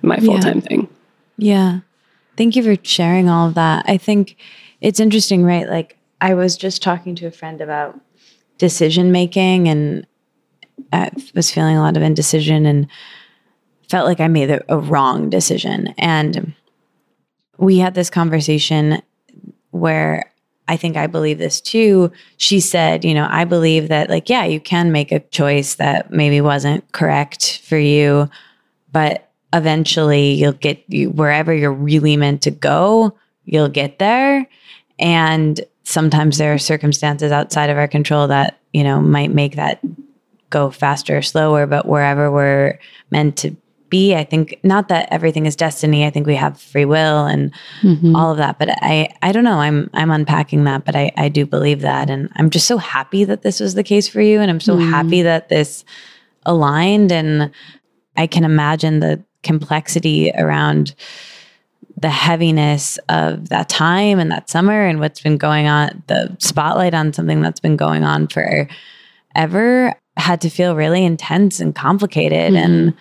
[0.00, 0.88] my full time thing.
[1.36, 1.80] Yeah.
[2.36, 3.84] Thank you for sharing all of that.
[3.86, 4.36] I think
[4.80, 5.68] it's interesting, right?
[5.68, 8.00] Like, I was just talking to a friend about
[8.58, 10.06] decision making and
[10.92, 12.86] I was feeling a lot of indecision and
[13.88, 15.94] felt like I made a, a wrong decision.
[15.98, 16.54] And
[17.58, 19.02] we had this conversation
[19.70, 20.31] where
[20.72, 22.10] I think I believe this too.
[22.38, 26.10] She said, you know, I believe that, like, yeah, you can make a choice that
[26.10, 28.30] maybe wasn't correct for you,
[28.90, 34.48] but eventually you'll get you wherever you're really meant to go, you'll get there.
[34.98, 39.78] And sometimes there are circumstances outside of our control that, you know, might make that
[40.48, 42.78] go faster or slower, but wherever we're
[43.10, 43.54] meant to
[43.92, 44.16] be.
[44.16, 46.06] I think not that everything is destiny.
[46.06, 48.16] I think we have free will and mm-hmm.
[48.16, 48.58] all of that.
[48.58, 49.60] But I I don't know.
[49.60, 53.24] I'm I'm unpacking that, but I I do believe that, and I'm just so happy
[53.24, 54.90] that this was the case for you, and I'm so mm.
[54.90, 55.84] happy that this
[56.46, 57.52] aligned, and
[58.16, 60.94] I can imagine the complexity around
[61.96, 66.94] the heaviness of that time and that summer and what's been going on, the spotlight
[66.94, 68.66] on something that's been going on for
[69.34, 72.54] ever had to feel really intense and complicated.
[72.54, 72.64] Mm-hmm.
[72.64, 72.94] And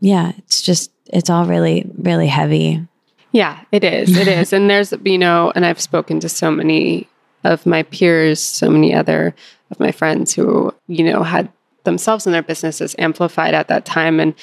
[0.00, 2.86] yeah, it's just, it's all really, really heavy.
[3.32, 4.16] Yeah, it is.
[4.16, 4.52] It is.
[4.52, 7.08] And there's, you know, and I've spoken to so many
[7.44, 9.34] of my peers, so many other
[9.70, 11.50] of my friends who, you know, had
[11.84, 14.18] themselves and their businesses amplified at that time.
[14.18, 14.34] And,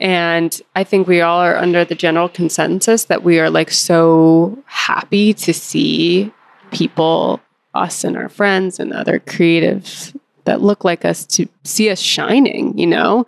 [0.00, 4.62] and I think we all are under the general consensus that we are like so
[4.66, 6.32] happy to see
[6.70, 7.40] people,
[7.74, 12.76] us and our friends and other creatives that look like us to see us shining,
[12.78, 13.26] you know?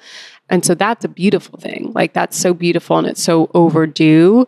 [0.49, 1.93] And so that's a beautiful thing.
[1.95, 4.47] Like that's so beautiful and it's so overdue.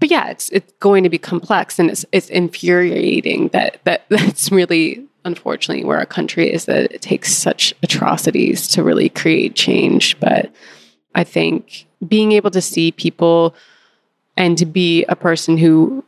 [0.00, 4.50] But yeah, it's it's going to be complex and it's it's infuriating that that that's
[4.50, 10.18] really unfortunately where our country is that it takes such atrocities to really create change.
[10.20, 10.50] But
[11.14, 13.54] I think being able to see people
[14.36, 16.04] and to be a person who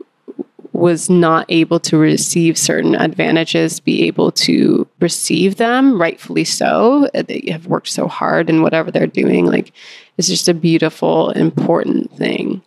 [0.73, 7.23] was not able to receive certain advantages be able to receive them rightfully so uh,
[7.23, 9.73] they have worked so hard in whatever they're doing like
[10.16, 12.62] it's just a beautiful important thing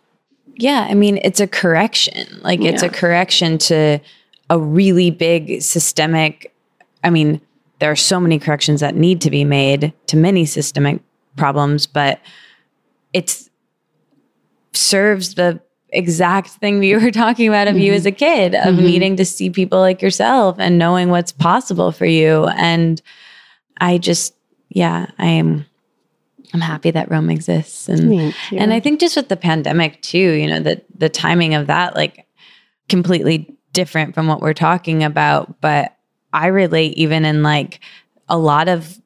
[0.56, 2.88] yeah i mean it's a correction like it's yeah.
[2.88, 3.98] a correction to
[4.50, 6.54] a really big systemic
[7.02, 7.40] i mean
[7.78, 11.02] there are so many corrections that need to be made to many systemic
[11.36, 12.20] problems, but
[13.12, 13.50] it's
[14.72, 15.60] serves the
[15.96, 17.84] exact thing we were talking about of mm-hmm.
[17.84, 18.84] you as a kid of mm-hmm.
[18.84, 23.02] needing to see people like yourself and knowing what's possible for you and
[23.80, 24.34] i just
[24.70, 25.64] yeah i am
[26.52, 30.46] i'm happy that Roam exists and and i think just with the pandemic too you
[30.46, 32.26] know the the timing of that like
[32.88, 35.96] completely different from what we're talking about but
[36.32, 37.80] i relate even in like
[38.28, 38.98] a lot of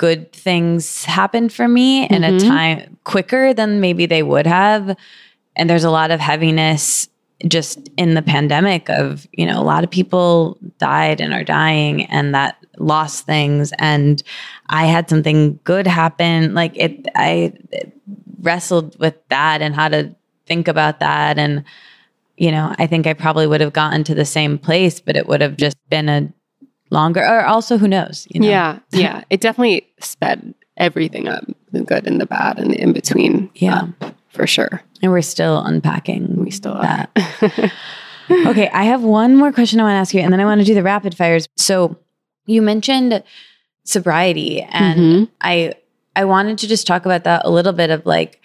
[0.00, 2.14] good things happen for me mm-hmm.
[2.14, 2.48] in a mm-hmm.
[2.48, 4.96] time quicker than maybe they would have.
[5.60, 7.06] And there's a lot of heaviness
[7.46, 12.06] just in the pandemic of, you know, a lot of people died and are dying
[12.06, 13.70] and that lost things.
[13.78, 14.22] And
[14.68, 16.54] I had something good happen.
[16.54, 17.52] Like it, I
[18.40, 20.14] wrestled with that and how to
[20.46, 21.38] think about that.
[21.38, 21.62] And,
[22.38, 25.26] you know, I think I probably would have gotten to the same place, but it
[25.26, 26.32] would have just been a
[26.90, 28.48] longer or also who knows you know?
[28.48, 32.92] yeah yeah it definitely sped everything up the good and the bad and the in
[32.92, 37.10] between yeah up, for sure and we're still unpacking we still that
[38.46, 40.60] okay i have one more question i want to ask you and then i want
[40.60, 41.96] to do the rapid fires so
[42.46, 43.22] you mentioned
[43.84, 45.24] sobriety and mm-hmm.
[45.40, 45.72] i
[46.16, 48.40] i wanted to just talk about that a little bit of like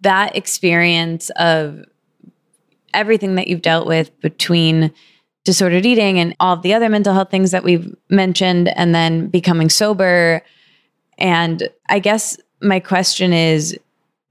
[0.00, 1.84] that experience of
[2.94, 4.92] everything that you've dealt with between
[5.44, 9.70] disordered eating and all the other mental health things that we've mentioned, and then becoming
[9.70, 10.42] sober.
[11.18, 13.78] And I guess my question is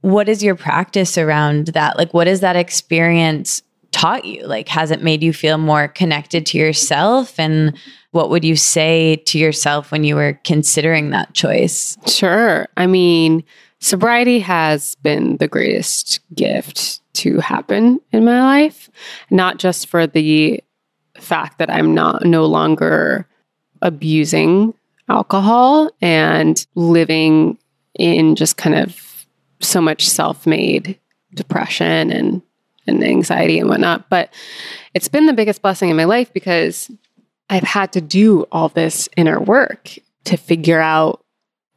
[0.05, 1.97] what is your practice around that?
[1.97, 4.45] Like, what has that experience taught you?
[4.45, 7.39] Like, has it made you feel more connected to yourself?
[7.39, 7.75] And
[8.11, 11.97] what would you say to yourself when you were considering that choice?
[12.05, 12.67] Sure.
[12.77, 13.43] I mean,
[13.79, 18.91] sobriety has been the greatest gift to happen in my life,
[19.31, 20.63] not just for the
[21.19, 23.27] fact that I'm not no longer
[23.81, 24.75] abusing
[25.09, 27.57] alcohol and living
[27.97, 29.04] in just kind of
[29.65, 30.99] so much self-made
[31.33, 32.41] depression and
[32.87, 34.09] and anxiety and whatnot.
[34.09, 34.31] But
[34.93, 36.91] it's been the biggest blessing in my life because
[37.49, 41.23] I've had to do all this inner work to figure out,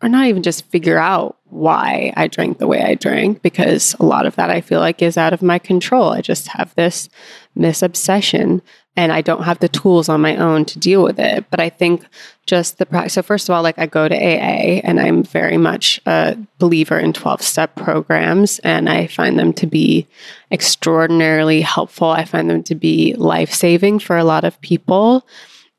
[0.02, 4.04] or not even just figure out why I drank the way I drank, because a
[4.04, 6.10] lot of that I feel like is out of my control.
[6.10, 7.08] I just have this
[7.56, 8.62] this obsession
[8.98, 11.44] and I don't have the tools on my own to deal with it.
[11.50, 12.04] But I think
[12.46, 13.12] just the practice.
[13.12, 16.98] So, first of all, like I go to AA and I'm very much a believer
[16.98, 20.08] in 12 step programs, and I find them to be
[20.50, 22.08] extraordinarily helpful.
[22.08, 25.24] I find them to be life saving for a lot of people.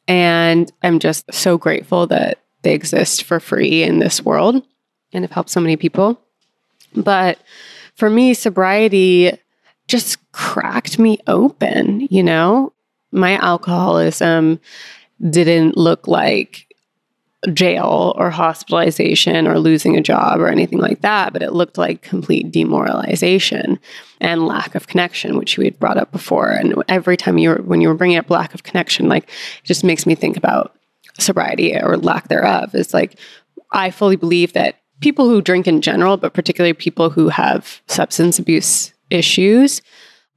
[0.07, 4.63] And I'm just so grateful that they exist for free in this world
[5.13, 6.19] and have helped so many people.
[6.95, 7.39] But
[7.95, 9.31] for me, sobriety
[9.87, 12.73] just cracked me open, you know?
[13.11, 14.59] My alcoholism
[15.29, 16.67] didn't look like
[17.53, 22.01] jail or hospitalization or losing a job or anything like that, but it looked like
[22.01, 23.79] complete demoralization
[24.19, 26.49] and lack of connection, which we had brought up before.
[26.49, 29.63] And every time you were, when you were bringing up lack of connection, like it
[29.63, 30.75] just makes me think about
[31.17, 32.75] sobriety or lack thereof.
[32.75, 33.17] It's like
[33.71, 38.39] I fully believe that people who drink in general, but particularly people who have substance
[38.39, 39.81] abuse issues,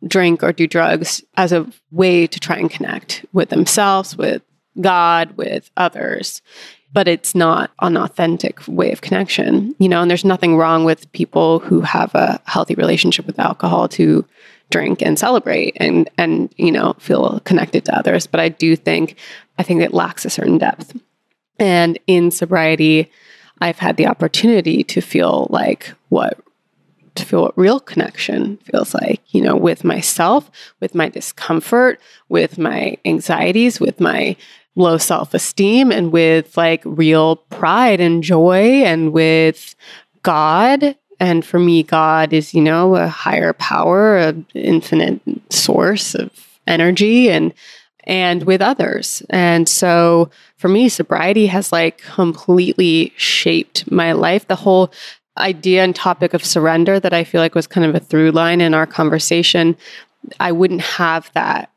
[0.07, 4.43] drink or do drugs as a way to try and connect with themselves, with
[4.81, 6.43] God, with others.
[6.93, 11.11] But it's not an authentic way of connection, you know, and there's nothing wrong with
[11.13, 14.27] people who have a healthy relationship with alcohol to
[14.73, 19.17] drink and celebrate and and you know feel connected to others but i do think
[19.59, 20.97] i think it lacks a certain depth
[21.59, 23.11] and in sobriety
[23.61, 26.39] i've had the opportunity to feel like what
[27.15, 30.51] to feel what real connection feels like, you know, with myself,
[30.81, 34.37] with my discomfort, with my anxieties, with my
[34.75, 39.75] low self esteem, and with like real pride and joy, and with
[40.23, 40.97] God.
[41.21, 46.31] And for me, God is, you know, a higher power, an infinite source of
[46.67, 47.53] energy and
[48.05, 49.23] and with others.
[49.31, 54.47] And so for me, sobriety has like completely shaped my life.
[54.47, 54.93] The whole
[55.39, 58.61] idea and topic of surrender that I feel like was kind of a through line
[58.61, 59.77] in our conversation,
[60.41, 61.71] I wouldn't have that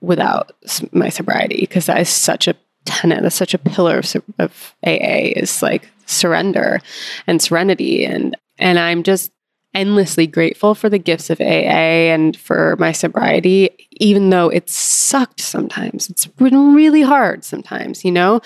[0.00, 0.52] without
[0.92, 5.32] my sobriety because that is such a tenet, that's such a pillar of, of AA
[5.36, 6.80] is like surrender
[7.26, 8.04] and serenity.
[8.04, 9.30] And, and I'm just
[9.74, 15.40] endlessly grateful for the gifts of AA and for my sobriety, even though it sucked
[15.40, 16.10] sometimes.
[16.10, 18.40] It's been really hard sometimes, you know?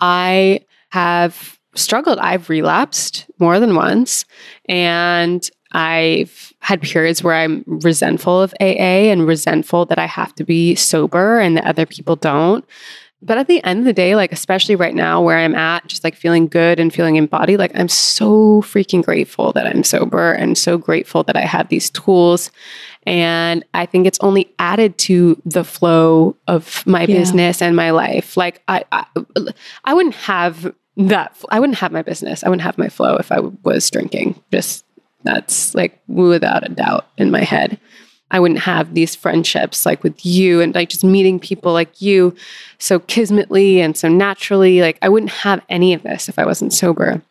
[0.00, 0.60] I
[0.90, 2.18] have struggled.
[2.18, 4.24] I've relapsed more than once
[4.68, 10.44] and I've had periods where I'm resentful of AA and resentful that I have to
[10.44, 12.64] be sober and that other people don't.
[13.24, 16.02] But at the end of the day, like, especially right now where I'm at, just
[16.02, 20.58] like feeling good and feeling embodied, like, I'm so freaking grateful that I'm sober and
[20.58, 22.50] so grateful that I have these tools.
[23.04, 27.18] And I think it's only added to the flow of my yeah.
[27.18, 28.36] business and my life.
[28.36, 29.06] Like, I, I,
[29.84, 32.44] I wouldn't have that I wouldn't have my business.
[32.44, 34.40] I wouldn't have my flow if I was drinking.
[34.52, 34.84] Just
[35.24, 37.78] that's like without a doubt in my head.
[38.32, 42.34] I wouldn't have these friendships like with you and like just meeting people like you
[42.78, 44.80] so kismetly and so naturally.
[44.80, 47.22] Like I wouldn't have any of this if I wasn't sober.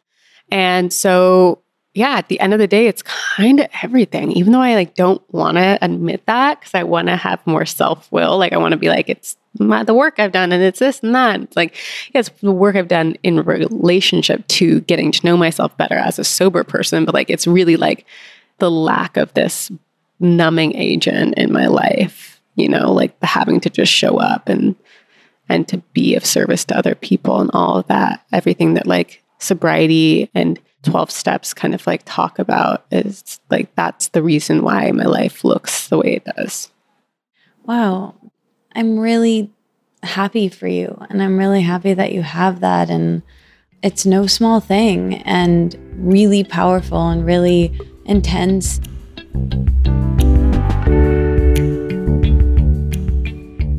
[0.52, 1.60] And so
[1.94, 4.32] yeah, at the end of the day, it's kind of everything.
[4.32, 7.66] Even though I like don't want to admit that because I want to have more
[7.66, 8.38] self will.
[8.38, 11.02] Like I want to be like it's my, the work I've done and it's this
[11.02, 11.42] and that.
[11.42, 11.76] It's like
[12.14, 16.20] yeah, it's the work I've done in relationship to getting to know myself better as
[16.20, 17.06] a sober person.
[17.06, 18.06] But like it's really like
[18.60, 19.72] the lack of this
[20.22, 22.42] numbing agent in my life.
[22.56, 24.76] You know, like having to just show up and
[25.50, 28.26] and to be of service to other people and all of that.
[28.32, 34.10] Everything that like sobriety and 12 steps kind of like talk about is like that's
[34.10, 36.72] the reason why my life looks the way it does.
[37.64, 38.16] Wow.
[38.74, 39.52] I'm really
[40.04, 43.22] happy for you and I'm really happy that you have that and
[43.84, 48.80] it's no small thing and really powerful and really intense.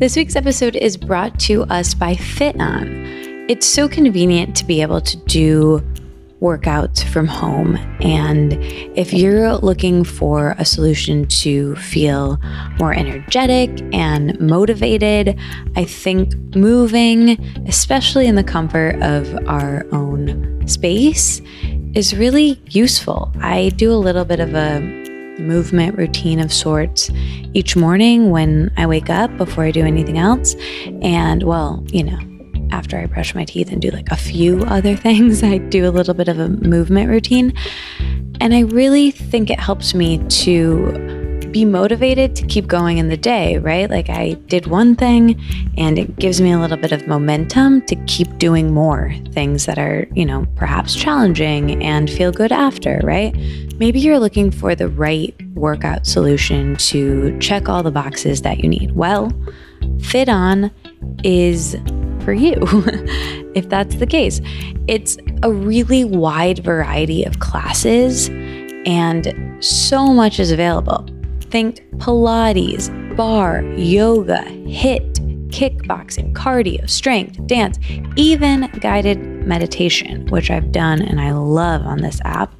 [0.03, 3.45] This week's episode is brought to us by FitOn.
[3.49, 5.81] It's so convenient to be able to do
[6.41, 7.77] workouts from home.
[8.01, 8.57] And
[8.97, 12.37] if you're looking for a solution to feel
[12.79, 15.39] more energetic and motivated,
[15.77, 21.41] I think moving, especially in the comfort of our own space,
[21.95, 23.31] is really useful.
[23.39, 24.81] I do a little bit of a
[25.39, 27.09] movement routine of sorts
[27.53, 30.55] each morning when I wake up before I do anything else.
[31.01, 32.19] And well, you know,
[32.71, 35.91] after I brush my teeth and do like a few other things, I do a
[35.91, 37.53] little bit of a movement routine.
[38.41, 41.22] And I really think it helps me to
[41.53, 43.89] be motivated to keep going in the day, right?
[43.89, 45.39] Like I did one thing
[45.77, 49.77] and it gives me a little bit of momentum to keep doing more things that
[49.77, 53.33] are, you know, perhaps challenging and feel good after, right?
[53.77, 58.67] Maybe you're looking for the right workout solution to check all the boxes that you
[58.67, 58.95] need.
[58.95, 59.29] Well,
[59.97, 60.71] FitOn
[61.23, 61.77] is
[62.21, 62.55] for you,
[63.55, 64.41] if that's the case.
[64.87, 68.29] It's a really wide variety of classes,
[68.85, 71.07] and so much is available.
[71.53, 77.77] Think Pilates, barre, yoga, HIIT, kickboxing, cardio, strength, dance,
[78.15, 82.55] even guided meditation, which I've done and I love on this app.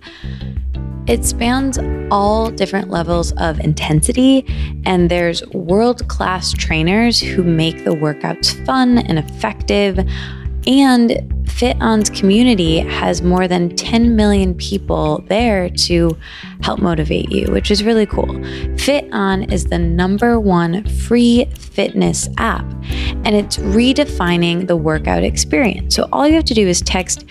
[1.07, 1.79] It spans
[2.11, 4.45] all different levels of intensity,
[4.85, 10.07] and there's world class trainers who make the workouts fun and effective.
[10.67, 16.17] And FitOn's community has more than 10 million people there to
[16.61, 18.25] help motivate you, which is really cool.
[18.75, 22.65] FitOn is the number one free fitness app,
[23.23, 25.95] and it's redefining the workout experience.
[25.95, 27.25] So all you have to do is text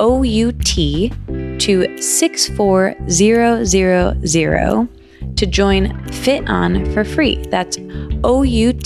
[0.00, 4.88] OUT to 64000
[5.36, 7.36] to join FitOn for free.
[7.48, 7.78] That's
[8.24, 8.82] OUT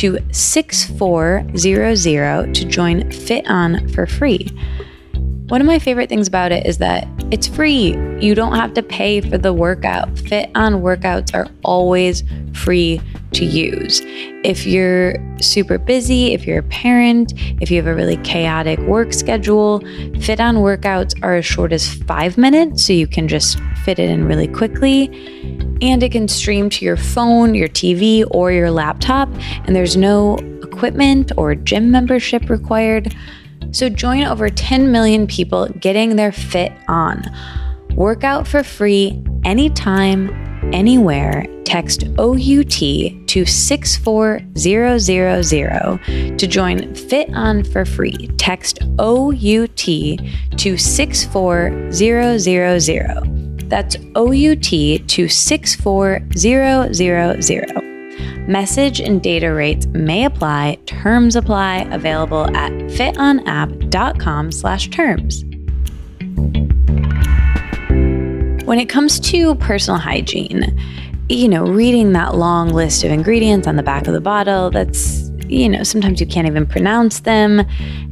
[0.00, 4.48] to 6400 to join FitOn for free.
[5.50, 7.96] One of my favorite things about it is that it's free.
[8.20, 10.08] You don't have to pay for the workout.
[10.14, 12.22] FitOn workouts are always
[12.54, 13.00] free
[13.32, 14.00] to use.
[14.44, 19.12] If you're super busy, if you're a parent, if you have a really chaotic work
[19.12, 24.08] schedule, FitOn workouts are as short as five minutes, so you can just fit it
[24.08, 25.06] in really quickly
[25.82, 29.28] and it can stream to your phone, your TV, or your laptop,
[29.66, 33.12] and there's no equipment or gym membership required.
[33.72, 37.22] So join over 10 million people getting their fit on.
[37.94, 40.30] Work out for free anytime,
[40.72, 41.44] anywhere.
[41.64, 48.28] Text OUT to 64000 to join FitOn for free.
[48.38, 53.68] Text OUT to 64000.
[53.68, 57.89] That's OUT to 64000.
[58.48, 60.78] Message and data rates may apply.
[60.86, 61.88] Terms apply.
[61.90, 65.44] Available at fitonapp.com slash terms.
[68.64, 70.78] When it comes to personal hygiene,
[71.28, 75.30] you know, reading that long list of ingredients on the back of the bottle, that's,
[75.46, 77.66] you know, sometimes you can't even pronounce them.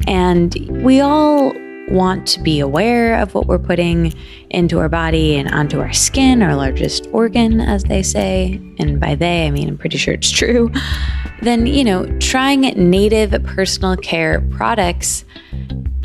[0.07, 1.53] And we all
[1.91, 4.13] want to be aware of what we're putting
[4.51, 9.15] into our body and onto our skin, our largest organ, as they say, and by
[9.15, 10.71] they, I mean, I'm pretty sure it's true,
[11.43, 15.25] then, you know, trying Native personal care products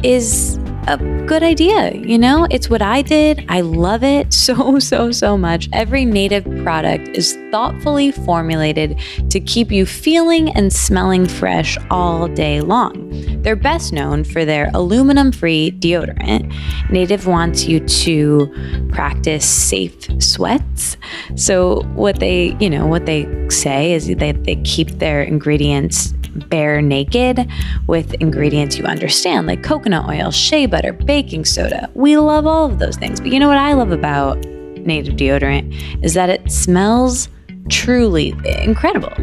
[0.03, 0.57] is
[0.87, 1.93] a good idea.
[1.93, 3.45] You know, it's what I did.
[3.49, 5.69] I love it so, so, so much.
[5.73, 12.61] Every Native product is thoughtfully formulated to keep you feeling and smelling fresh all day
[12.61, 13.09] long.
[13.41, 16.53] They're best known for their aluminum free deodorant.
[16.89, 20.97] Native wants you to practice safe sweats.
[21.35, 26.13] So, what they, you know, what they say is they, they keep their ingredients
[26.49, 27.49] bare naked
[27.87, 31.89] with ingredients you understand, like coconut oil, shea butter, baking soda.
[31.93, 33.19] We love all of those things.
[33.19, 34.37] But you know what I love about
[34.85, 37.29] Native deodorant is that it smells
[37.69, 39.13] truly incredible.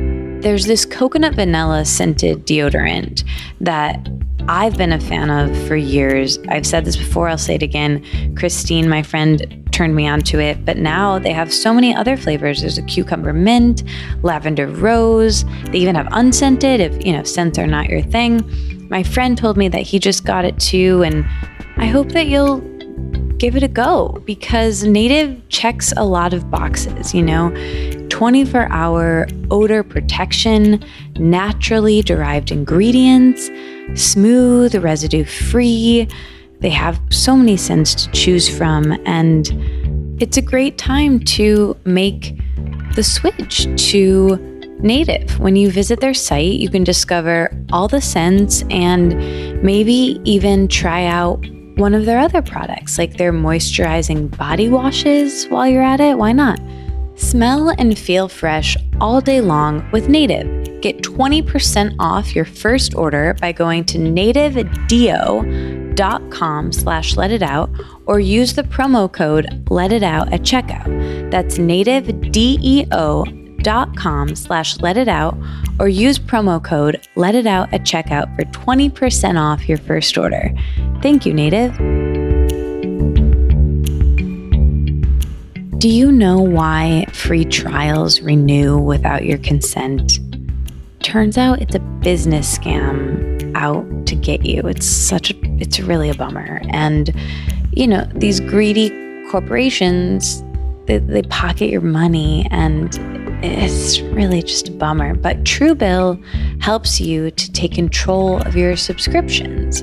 [0.40, 3.24] There's this coconut vanilla scented deodorant
[3.60, 4.08] that
[4.48, 6.38] I've been a fan of for years.
[6.48, 8.34] I've said this before, I'll say it again.
[8.36, 12.60] Christine, my friend, turned me onto it, but now they have so many other flavors.
[12.60, 13.82] There's a cucumber mint,
[14.22, 15.46] lavender rose.
[15.70, 18.44] They even have unscented if, you know, scents are not your thing.
[18.90, 21.24] My friend told me that he just got it too, and
[21.78, 22.58] I hope that you'll
[23.38, 27.48] give it a go because Native checks a lot of boxes, you know.
[28.10, 30.84] 24 hour odor protection,
[31.18, 33.48] naturally derived ingredients,
[33.94, 36.06] smooth, residue free.
[36.60, 39.48] They have so many scents to choose from, and
[40.20, 42.38] it's a great time to make
[42.94, 44.36] the switch to
[44.80, 45.38] Native.
[45.38, 51.06] When you visit their site, you can discover all the scents and maybe even try
[51.06, 51.44] out
[51.76, 56.18] one of their other products, like their moisturizing body washes while you're at it.
[56.18, 56.60] Why not?
[57.14, 60.80] Smell and feel fresh all day long with Native.
[60.80, 63.98] Get 20% off your first order by going to
[66.00, 67.70] nativedeo.com slash let it out
[68.06, 71.30] or use the promo code let it out at checkout.
[71.30, 75.36] That's nativedeo.com slash let it out
[75.78, 80.52] or use promo code let it out at checkout for 20% off your first order.
[81.02, 81.76] Thank you, Native.
[85.78, 90.18] Do you know why free trials renew without your consent?
[91.00, 93.86] Turns out it's a business scam out
[94.20, 94.62] get you.
[94.62, 96.60] It's such a it's really a bummer.
[96.70, 97.14] And
[97.72, 98.90] you know, these greedy
[99.30, 100.42] corporations
[100.86, 102.98] they, they pocket your money and
[103.42, 105.14] it's really just a bummer.
[105.14, 109.82] But Truebill helps you to take control of your subscriptions.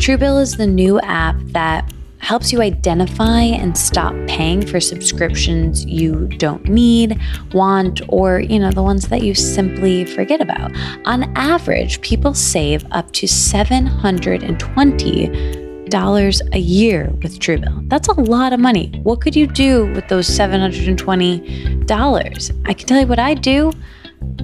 [0.00, 1.90] Truebill is the new app that
[2.20, 7.20] helps you identify and stop paying for subscriptions you don't need,
[7.52, 10.70] want, or, you know, the ones that you simply forget about.
[11.06, 17.88] On average, people save up to 720 dollars a year with Truebill.
[17.88, 19.00] That's a lot of money.
[19.02, 22.68] What could you do with those $720?
[22.68, 23.72] I can tell you what I do.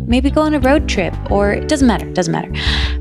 [0.06, 2.52] Maybe go on a road trip, or it doesn't matter, doesn't matter.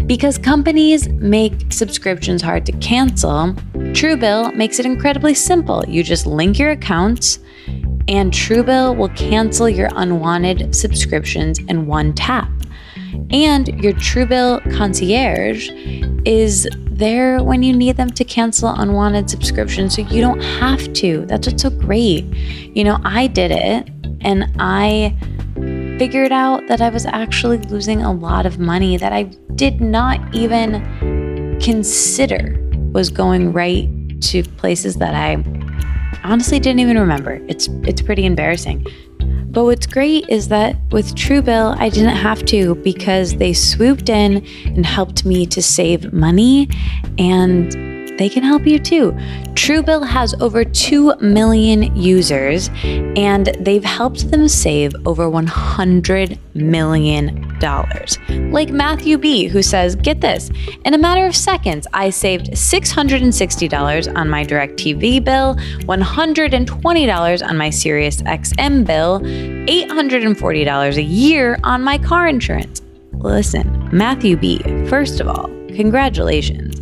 [0.06, 3.54] Because companies make subscriptions hard to cancel,
[3.94, 5.84] Truebill makes it incredibly simple.
[5.88, 7.40] You just link your accounts,
[8.08, 12.50] and Truebill will cancel your unwanted subscriptions in one tap.
[13.32, 15.70] And your Truebill concierge
[16.26, 21.26] is there when you need them to cancel unwanted subscriptions so you don't have to.
[21.26, 22.24] That's what's so great.
[22.76, 23.90] You know, I did it
[24.22, 25.16] and I
[25.98, 29.24] figured out that I was actually losing a lot of money that I
[29.56, 32.58] did not even consider
[32.92, 33.90] was going right
[34.22, 35.44] to places that I
[36.26, 37.40] honestly didn't even remember.
[37.48, 38.86] It's it's pretty embarrassing.
[39.56, 44.46] But what's great is that with Truebill, I didn't have to because they swooped in
[44.66, 46.68] and helped me to save money
[47.18, 49.12] and they can help you too.
[49.54, 57.42] Truebill has over 2 million users and they've helped them save over $100 million.
[58.52, 60.52] Like Matthew B., who says, Get this,
[60.84, 67.70] in a matter of seconds, I saved $660 on my DirecTV bill, $120 on my
[67.70, 72.82] Sirius XM bill, $840 a year on my car insurance.
[73.14, 76.75] Listen, Matthew B., first of all, congratulations.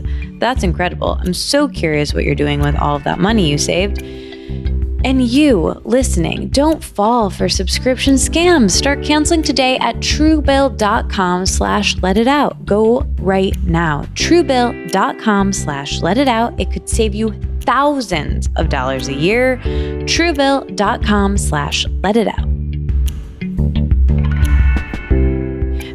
[0.44, 1.18] That's incredible.
[1.22, 4.02] I'm so curious what you're doing with all of that money you saved.
[4.02, 8.72] And you listening, don't fall for subscription scams.
[8.72, 12.66] Start canceling today at truebill.com slash let it out.
[12.66, 14.04] Go right now.
[14.16, 16.60] Truebill.com slash let it out.
[16.60, 17.32] It could save you
[17.62, 19.62] thousands of dollars a year.
[19.64, 22.50] Truebill.com slash let it out.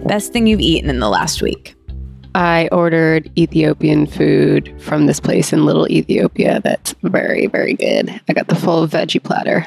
[0.09, 1.78] Best thing you've eaten in the last week.
[2.35, 8.21] I ordered Ethiopian food from this place in Little Ethiopia that's very, very good.
[8.29, 9.67] I got the full veggie platter.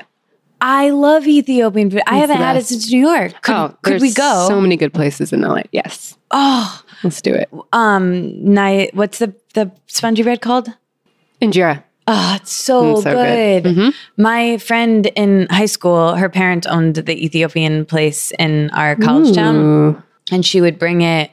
[0.62, 2.02] I love Ethiopian food.
[2.06, 3.42] I haven't had it since New York.
[3.42, 4.46] Could, oh, could we go?
[4.48, 5.64] So many good places in LA.
[5.72, 7.50] Yes, oh, let's do it.
[7.74, 10.70] um, ni- what's the the spongy bread called?
[11.42, 11.84] Injera.
[12.08, 13.64] Oh, it's so, Mm, so good.
[13.64, 13.76] good.
[13.76, 13.94] Mhm.
[14.18, 20.02] My friend in high school, her parents owned the Ethiopian place in our college town,
[20.32, 21.32] and she would bring it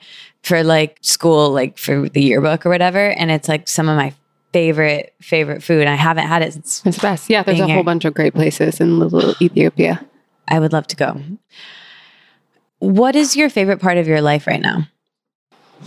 [0.49, 3.11] for like school, like for the yearbook or whatever.
[3.11, 4.14] And it's like some of my
[4.53, 5.86] favorite favorite food.
[5.86, 7.28] I haven't had it since It's the best.
[7.28, 7.74] Yeah, there's a here.
[7.74, 10.05] whole bunch of great places in Little Ethiopia.
[10.49, 11.20] I would love to go.
[12.78, 14.88] What is your favorite part of your life right now?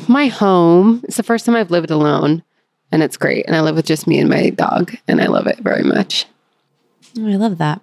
[0.07, 1.01] My home.
[1.05, 2.43] It's the first time I've lived alone,
[2.91, 3.45] and it's great.
[3.47, 6.28] And I live with just me and my dog, and I love it very much.
[7.18, 7.82] Oh, I love that.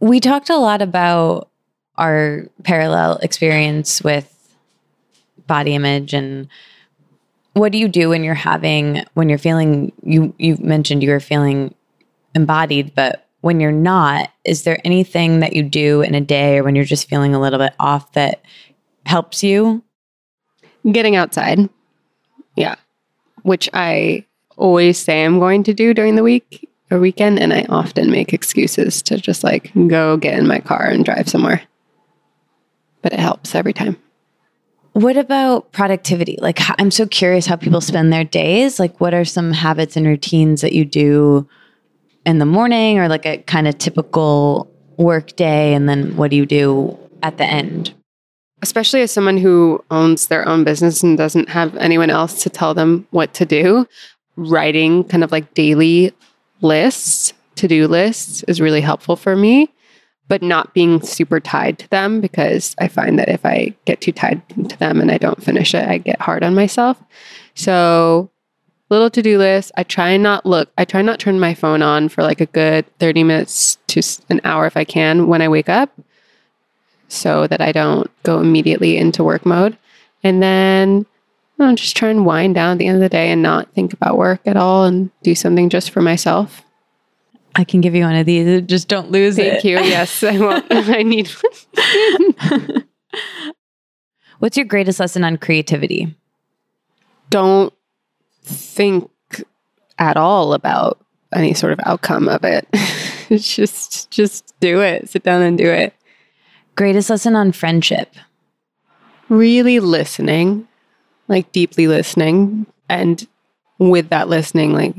[0.00, 1.48] We talked a lot about
[1.96, 4.32] our parallel experience with
[5.48, 6.48] body image and
[7.54, 11.18] what do you do when you're having when you're feeling you you mentioned you were
[11.18, 11.74] feeling
[12.36, 16.62] embodied but when you're not is there anything that you do in a day or
[16.62, 18.42] when you're just feeling a little bit off that
[19.04, 19.82] helps you
[20.90, 21.68] Getting outside.
[22.56, 22.76] Yeah.
[23.42, 24.24] Which I
[24.56, 27.38] always say I'm going to do during the week or weekend.
[27.38, 31.28] And I often make excuses to just like go get in my car and drive
[31.28, 31.62] somewhere.
[33.02, 33.96] But it helps every time.
[34.98, 36.38] What about productivity?
[36.40, 38.80] Like, I'm so curious how people spend their days.
[38.80, 41.48] Like, what are some habits and routines that you do
[42.26, 45.74] in the morning or like a kind of typical work day?
[45.74, 47.94] And then what do you do at the end?
[48.62, 52.74] especially as someone who owns their own business and doesn't have anyone else to tell
[52.74, 53.86] them what to do,
[54.36, 56.12] writing kind of like daily
[56.60, 59.72] lists, to do lists is really helpful for me,
[60.28, 64.12] but not being super tied to them because I find that if I get too
[64.12, 67.02] tied to them and I don't finish it, I get hard on myself.
[67.54, 68.30] So,
[68.90, 69.72] little to do list.
[69.76, 72.46] I try and not look, I try not turn my phone on for like a
[72.46, 75.90] good 30 minutes to an hour if I can when I wake up
[77.08, 79.76] so that I don't go immediately into work mode.
[80.22, 81.06] And then
[81.58, 83.92] I'll just try and wind down at the end of the day and not think
[83.92, 86.62] about work at all and do something just for myself.
[87.58, 88.62] I can give you one of these.
[88.62, 89.62] Just don't lose Thank it.
[89.62, 89.78] Thank you.
[89.90, 90.64] Yes, I won't.
[90.70, 91.28] I need
[94.38, 96.14] What's your greatest lesson on creativity?
[97.30, 97.74] don't
[98.42, 99.10] think
[99.98, 100.98] at all about
[101.34, 102.66] any sort of outcome of it.
[103.28, 105.10] Just just do it.
[105.10, 105.92] Sit down and do it.
[106.74, 108.14] Greatest lesson on friendship?
[109.28, 110.66] really listening,
[111.28, 113.26] like deeply listening, and
[113.78, 114.94] with that listening, like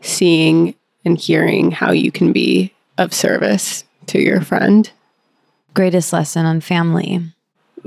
[0.00, 0.74] seeing
[1.04, 4.90] and hearing how you can be of service to your friend.
[5.74, 7.20] Greatest lesson on family?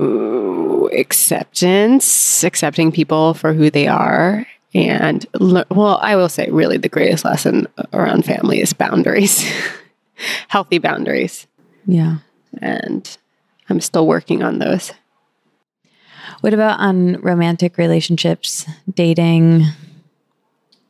[0.00, 4.46] Ooh, acceptance, accepting people for who they are.
[4.74, 9.50] And le- well, I will say, really, the greatest lesson around family is boundaries,
[10.48, 11.46] healthy boundaries.
[11.86, 12.18] Yeah.
[12.60, 13.16] And
[13.68, 14.92] I'm still working on those.
[16.40, 19.64] What about on romantic relationships, dating?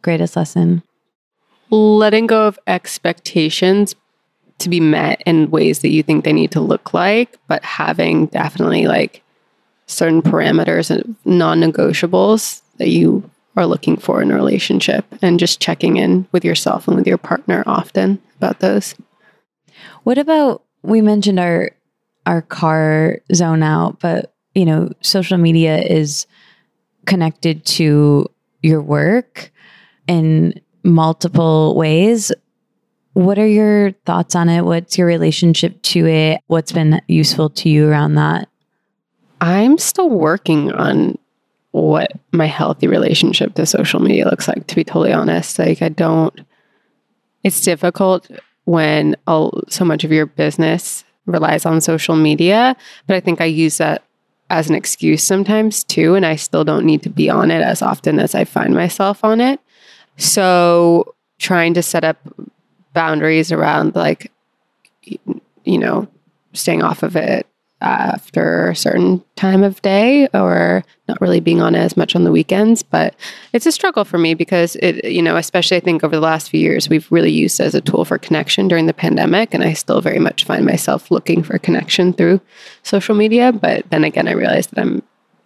[0.03, 0.83] Greatest lesson?
[1.71, 3.95] Letting go of expectations
[4.59, 8.27] to be met in ways that you think they need to look like, but having
[8.27, 9.23] definitely like
[9.87, 15.61] certain parameters and non negotiables that you are looking for in a relationship and just
[15.61, 18.95] checking in with yourself and with your partner often about those.
[20.05, 21.71] What about we mentioned our
[22.27, 26.27] our car zone out, but you know, social media is
[27.07, 28.27] connected to
[28.63, 29.51] your work
[30.07, 32.33] in multiple ways.
[33.15, 34.63] What are your thoughts on it?
[34.63, 36.41] What's your relationship to it?
[36.47, 38.49] What's been useful to you around that?
[39.41, 41.19] I'm still working on
[41.73, 45.59] what my healthy relationship to social media looks like, to be totally honest.
[45.59, 46.41] Like, I don't,
[47.45, 48.31] it's difficult
[48.65, 52.77] when all, so much of your business relies on social media,
[53.07, 54.03] but I think I use that
[54.51, 56.15] as an excuse sometimes too.
[56.15, 59.23] And I still don't need to be on it as often as I find myself
[59.25, 59.61] on it.
[60.19, 62.19] So trying to set up
[62.93, 64.31] boundaries around like,
[65.65, 66.09] you know,
[66.53, 67.47] staying off of it
[67.81, 72.33] after a certain time of day or not really being on as much on the
[72.33, 72.83] weekends.
[72.83, 73.15] But
[73.53, 76.51] it's a struggle for me because it you know especially i think over the last
[76.51, 79.63] few years we've really used it as a tool for connection during the pandemic and
[79.63, 82.41] i still very much find myself looking for connection through
[82.83, 83.53] social media.
[83.53, 85.03] But then again i realize that i'm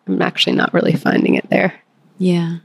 [0.07, 1.75] i'm actually not really finding it there.
[2.18, 2.59] Yeah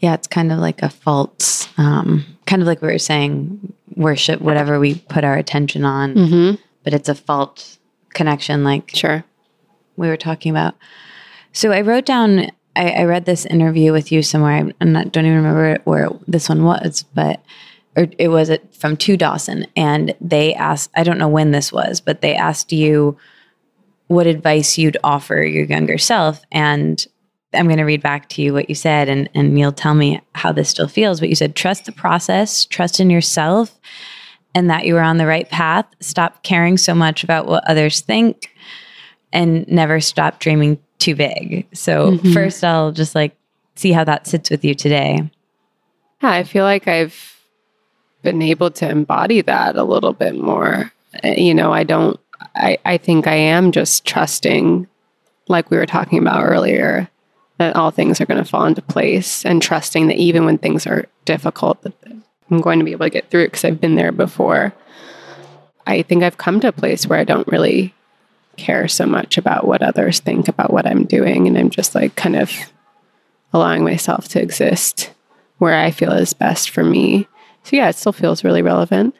[0.00, 4.40] yeah it's kind of like a false um, kind of like we were saying worship
[4.40, 6.62] whatever we put our attention on mm-hmm.
[6.84, 7.78] but it's a false
[8.12, 9.24] connection like sure
[10.00, 10.74] we were talking about.
[11.52, 14.72] So I wrote down, I, I read this interview with you somewhere.
[14.80, 17.44] I not, don't even remember where this one was, but
[17.96, 19.66] or it was from To Dawson.
[19.76, 23.16] And they asked, I don't know when this was, but they asked you
[24.06, 26.40] what advice you'd offer your younger self.
[26.50, 27.04] And
[27.52, 30.20] I'm going to read back to you what you said, and, and you'll tell me
[30.34, 31.20] how this still feels.
[31.20, 33.78] But you said, trust the process, trust in yourself,
[34.54, 35.86] and that you were on the right path.
[36.00, 38.54] Stop caring so much about what others think
[39.32, 41.66] and never stop dreaming too big.
[41.72, 42.32] So, mm-hmm.
[42.32, 43.36] first, I'll just like
[43.74, 45.28] see how that sits with you today.
[46.22, 47.36] Yeah, I feel like I've
[48.22, 50.92] been able to embody that a little bit more.
[51.24, 52.20] Uh, you know, I don't,
[52.54, 54.86] I, I think I am just trusting,
[55.48, 57.08] like we were talking about earlier,
[57.60, 60.86] that all things are going to fall into place and trusting that even when things
[60.86, 61.92] are difficult, that
[62.50, 64.72] I'm going to be able to get through because I've been there before.
[65.86, 67.92] I think I've come to a place where I don't really
[68.56, 71.46] care so much about what others think about what I'm doing.
[71.46, 72.50] And I'm just like kind of
[73.52, 75.12] allowing myself to exist
[75.58, 77.28] where I feel is best for me.
[77.64, 79.14] So, yeah, it still feels really relevant.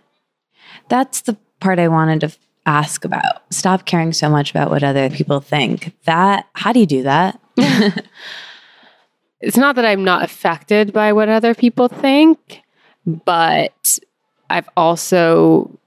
[0.88, 2.34] That's the part I wanted to
[2.64, 3.42] ask about.
[3.52, 5.94] Stop caring so much about what other people think.
[6.04, 7.39] That, how do you do that?
[9.40, 12.62] it's not that I'm not affected by what other people think,
[13.06, 13.98] but
[14.48, 15.78] I've also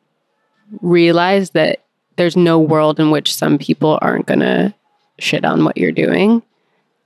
[0.82, 1.84] realized that
[2.16, 4.74] there's no world in which some people aren't going to
[5.20, 6.42] shit on what you're doing.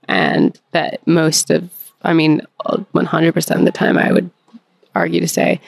[0.06, 1.70] And that most of,
[2.02, 4.30] I mean, 100% of the time, I would
[4.94, 5.60] argue to say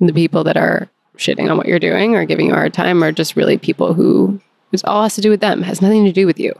[0.00, 3.02] the people that are shitting on what you're doing or giving you a hard time
[3.02, 4.40] are just really people who,
[4.70, 6.52] who's all has to do with them, has nothing to do with you.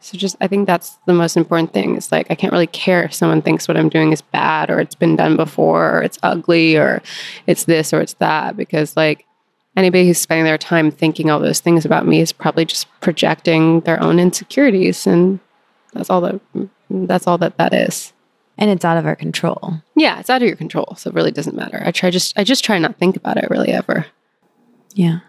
[0.00, 1.96] So just, I think that's the most important thing.
[1.96, 4.78] It's like, I can't really care if someone thinks what I'm doing is bad or
[4.78, 7.02] it's been done before or it's ugly or
[7.46, 9.26] it's this or it's that because, like,
[9.78, 13.80] anybody who's spending their time thinking all those things about me is probably just projecting
[13.80, 15.38] their own insecurities and
[15.92, 16.40] that's all that
[16.90, 18.12] that's all that that is.
[18.56, 19.74] And it's out of our control.
[19.94, 21.80] Yeah it's out of your control so it really doesn't matter.
[21.84, 24.06] I try just i just try not think about it really ever.
[24.94, 25.20] Yeah.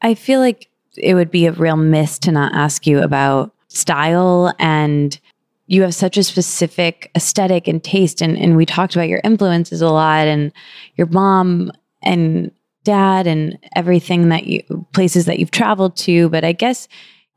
[0.00, 0.68] I feel like
[0.98, 4.52] it would be a real miss to not ask you about style.
[4.58, 5.18] And
[5.66, 8.20] you have such a specific aesthetic and taste.
[8.20, 10.52] And, and we talked about your influences a lot and
[10.96, 11.72] your mom
[12.02, 12.50] and
[12.84, 16.28] dad and everything that you places that you've traveled to.
[16.28, 16.86] But i guess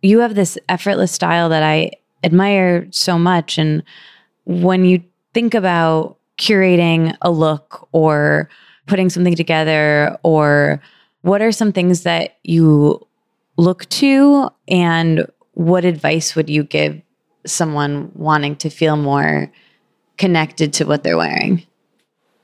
[0.02, 1.92] you have this effortless style that i
[2.24, 3.58] admire so much.
[3.58, 3.84] And
[4.46, 5.04] when you
[5.34, 8.50] think about curating a look or
[8.88, 10.82] putting something together or
[11.22, 13.06] what are some things that you
[13.60, 17.02] look to and what advice would you give
[17.46, 19.52] someone wanting to feel more
[20.18, 21.66] connected to what they're wearing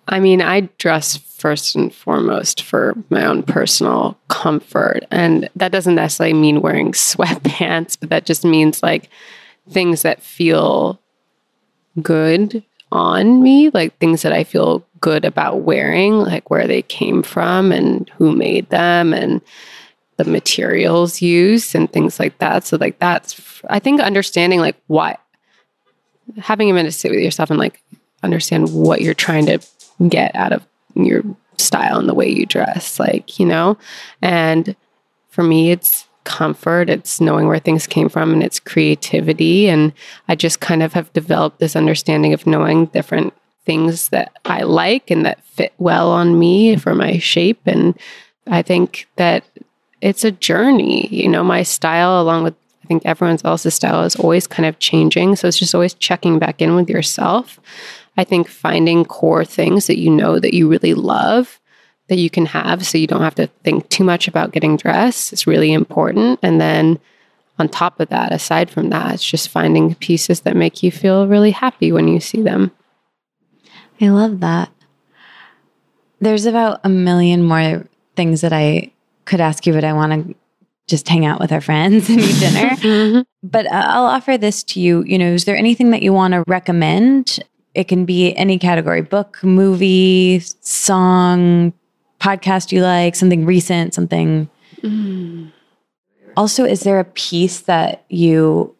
[0.07, 5.05] I mean, I dress first and foremost for my own personal comfort.
[5.11, 9.09] And that doesn't necessarily mean wearing sweatpants, but that just means like
[9.69, 10.99] things that feel
[12.01, 17.23] good on me, like things that I feel good about wearing, like where they came
[17.23, 19.41] from and who made them and
[20.17, 22.65] the materials used and things like that.
[22.65, 25.19] So like that's I think understanding like what
[26.37, 27.81] having a minute to sit with yourself and like
[28.23, 29.59] understand what you're trying to
[30.09, 31.23] get out of your
[31.57, 33.77] style and the way you dress, like, you know?
[34.21, 34.75] And
[35.29, 39.69] for me, it's comfort, it's knowing where things came from, and it's creativity.
[39.69, 39.93] And
[40.27, 43.33] I just kind of have developed this understanding of knowing different
[43.65, 47.61] things that I like and that fit well on me for my shape.
[47.65, 47.97] And
[48.47, 49.43] I think that
[50.05, 51.07] it's a journey.
[51.07, 52.53] You know, my style, along with
[52.83, 55.35] I think everyone else's style, is always kind of changing.
[55.35, 57.59] So it's just always checking back in with yourself.
[58.15, 61.59] I think finding core things that you know that you really love
[62.07, 65.33] that you can have so you don't have to think too much about getting dressed
[65.33, 66.37] is really important.
[66.43, 66.99] And then
[67.57, 71.27] on top of that, aside from that, it's just finding pieces that make you feel
[71.27, 72.69] really happy when you see them.
[73.99, 74.69] I love that.
[76.19, 78.91] There's about a million more things that I
[79.25, 80.35] could ask you, but I want to
[80.87, 82.69] just hang out with our friends and eat dinner.
[82.75, 83.21] mm-hmm.
[83.43, 85.03] But uh, I'll offer this to you.
[85.03, 87.39] You know, is there anything that you want to recommend
[87.75, 91.73] it can be any category book, movie, song,
[92.19, 94.49] podcast you like, something recent, something.
[94.81, 95.51] Mm.
[96.37, 98.73] Also, is there a piece that you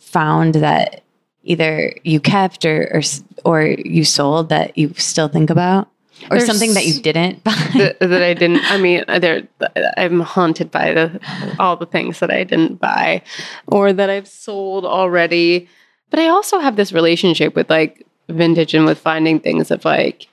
[0.00, 1.02] found that
[1.44, 3.02] either you kept or, or,
[3.44, 5.88] or you sold that you still think about?
[6.24, 8.70] Or There's something that you didn't buy that, that I didn't.
[8.70, 9.48] I mean, uh, there
[9.96, 13.22] I'm haunted by the all the things that I didn't buy,
[13.66, 15.68] or that I've sold already.
[16.10, 20.26] But I also have this relationship with like vintage and with finding things of like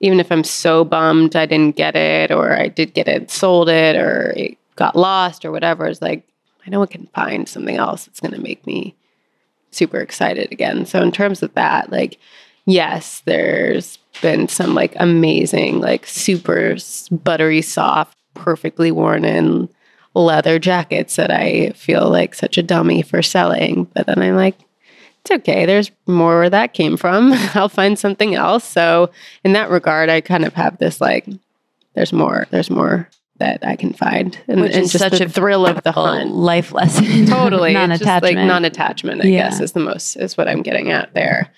[0.00, 3.68] even if I'm so bummed I didn't get it or I did get it, sold
[3.68, 6.26] it or it got lost or whatever, it's like
[6.66, 8.94] I know I can find something else that's going to make me
[9.70, 10.86] super excited again.
[10.86, 12.18] So in terms of that, like
[12.66, 16.76] yes, there's been some like amazing, like super
[17.10, 19.68] buttery soft, perfectly worn in
[20.14, 23.84] leather jackets that I feel like such a dummy for selling.
[23.94, 24.56] But then I'm like,
[25.22, 25.66] it's okay.
[25.66, 27.32] There's more where that came from.
[27.54, 28.64] I'll find something else.
[28.64, 29.10] So
[29.44, 31.26] in that regard, I kind of have this like,
[31.94, 32.46] there's more.
[32.50, 33.08] There's more
[33.38, 36.30] that I can find, and, Which and is just such a thrill of the hunt.
[36.30, 37.26] life lesson.
[37.26, 38.22] Totally, non-attachment.
[38.22, 39.24] like non-attachment.
[39.24, 39.48] I yeah.
[39.48, 41.50] guess is the most is what I'm getting at there.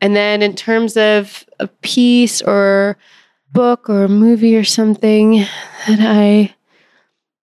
[0.00, 2.96] And then in terms of a piece or
[3.52, 5.44] book or movie or something
[5.86, 6.54] that I,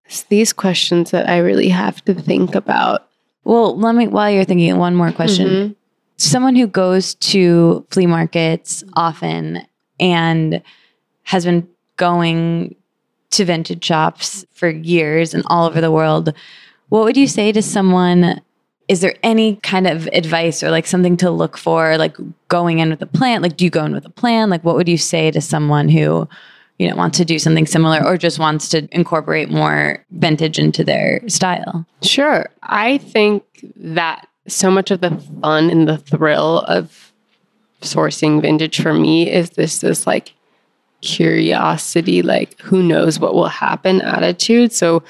[0.06, 3.08] it's these questions that I really have to think about.
[3.44, 5.48] Well, let me, while you're thinking, one more question.
[5.48, 5.74] Mm-hmm.
[6.18, 9.66] Someone who goes to flea markets often
[10.00, 10.62] and
[11.24, 12.76] has been going
[13.32, 16.34] to vintage shops for years and all over the world,
[16.90, 18.42] what would you say to someone?
[18.88, 22.16] Is there any kind of advice or like something to look for, like
[22.48, 23.42] going in with a plan?
[23.42, 24.50] Like, do you go in with a plan?
[24.50, 26.28] Like, what would you say to someone who
[26.78, 30.84] you know wants to do something similar or just wants to incorporate more vintage into
[30.84, 33.44] their style sure i think
[33.78, 35.12] that so much of the
[35.42, 37.14] fun and the thrill of
[37.82, 40.34] sourcing vintage for me is this this like
[41.02, 45.04] curiosity like who knows what will happen attitude so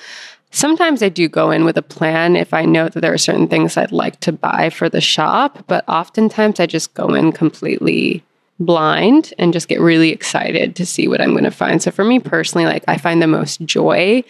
[0.55, 3.47] sometimes i do go in with a plan if i know that there are certain
[3.47, 8.23] things i'd like to buy for the shop but oftentimes i just go in completely
[8.59, 11.81] blind and just get really excited to see what I'm going to find.
[11.81, 14.23] So for me personally, like I find the most joy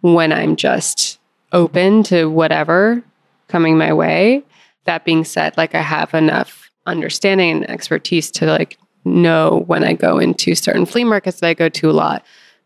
[0.00, 1.18] when I'm just
[1.52, 3.02] open to whatever
[3.48, 4.42] coming my way.
[4.84, 9.94] That being said, like I have enough understanding and expertise to like know when I
[9.94, 12.24] go into certain flea markets that I go to a lot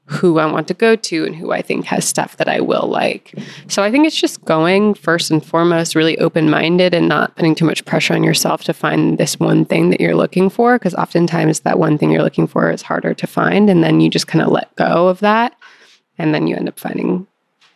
[0.08, 2.88] who I want to go to and who I think has stuff that I will
[2.88, 3.34] like.
[3.68, 7.54] So I think it's just going first and foremost really open minded and not putting
[7.54, 10.78] too much pressure on yourself to find this one thing that you're looking for.
[10.78, 13.68] Because oftentimes that one thing you're looking for is harder to find.
[13.68, 15.54] And then you just kind of let go of that.
[16.16, 17.26] And then you end up finding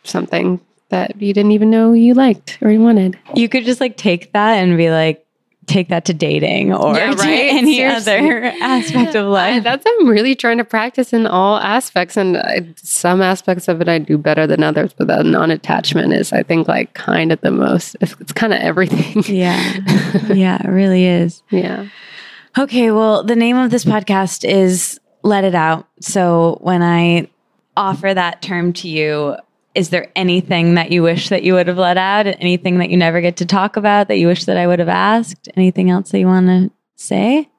[0.03, 0.59] something
[0.89, 3.17] that you didn't even know you liked or you wanted.
[3.35, 5.22] You could just like take that and be like,
[5.67, 7.17] take that to dating or yeah, right?
[7.17, 8.13] to any Seriously.
[8.13, 9.55] other aspect of life.
[9.55, 13.81] I, that's I'm really trying to practice in all aspects, and I, some aspects of
[13.81, 14.93] it I do better than others.
[14.93, 17.95] But that non-attachment is, I think, like kind of the most.
[18.01, 19.23] It's, it's kind of everything.
[19.33, 19.79] Yeah,
[20.33, 21.41] yeah, it really is.
[21.49, 21.87] Yeah.
[22.57, 27.29] Okay, well, the name of this podcast is "Let It Out." So when I
[27.75, 29.35] offer that term to you,
[29.75, 32.27] is there anything that you wish that you would have let out?
[32.27, 34.89] Anything that you never get to talk about that you wish that I would have
[34.89, 35.49] asked?
[35.55, 37.49] Anything else that you want to say?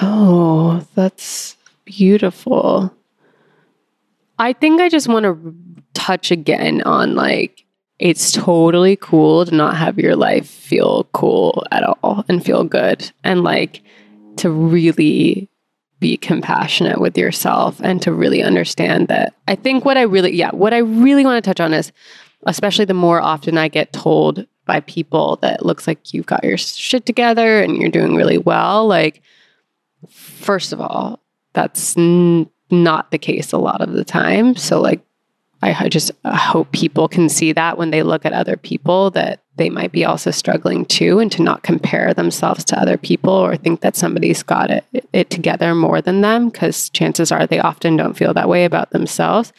[0.00, 2.94] Oh, that's beautiful.
[4.38, 5.54] I think I just want to
[5.92, 7.66] touch again on like,
[7.98, 13.10] it's totally cool to not have your life feel cool at all and feel good.
[13.24, 13.82] And like
[14.36, 15.49] to really
[16.00, 19.34] be compassionate with yourself and to really understand that.
[19.46, 21.92] I think what I really, yeah, what I really want to touch on is,
[22.46, 26.56] especially the more often I get told by people that looks like you've got your
[26.56, 29.22] shit together and you're doing really well, like,
[30.08, 31.20] first of all,
[31.52, 34.56] that's n- not the case a lot of the time.
[34.56, 35.04] So, like,
[35.62, 39.68] I just hope people can see that when they look at other people that they
[39.68, 43.82] might be also struggling too and to not compare themselves to other people or think
[43.82, 48.16] that somebody's got it, it together more than them because chances are they often don't
[48.16, 49.52] feel that way about themselves.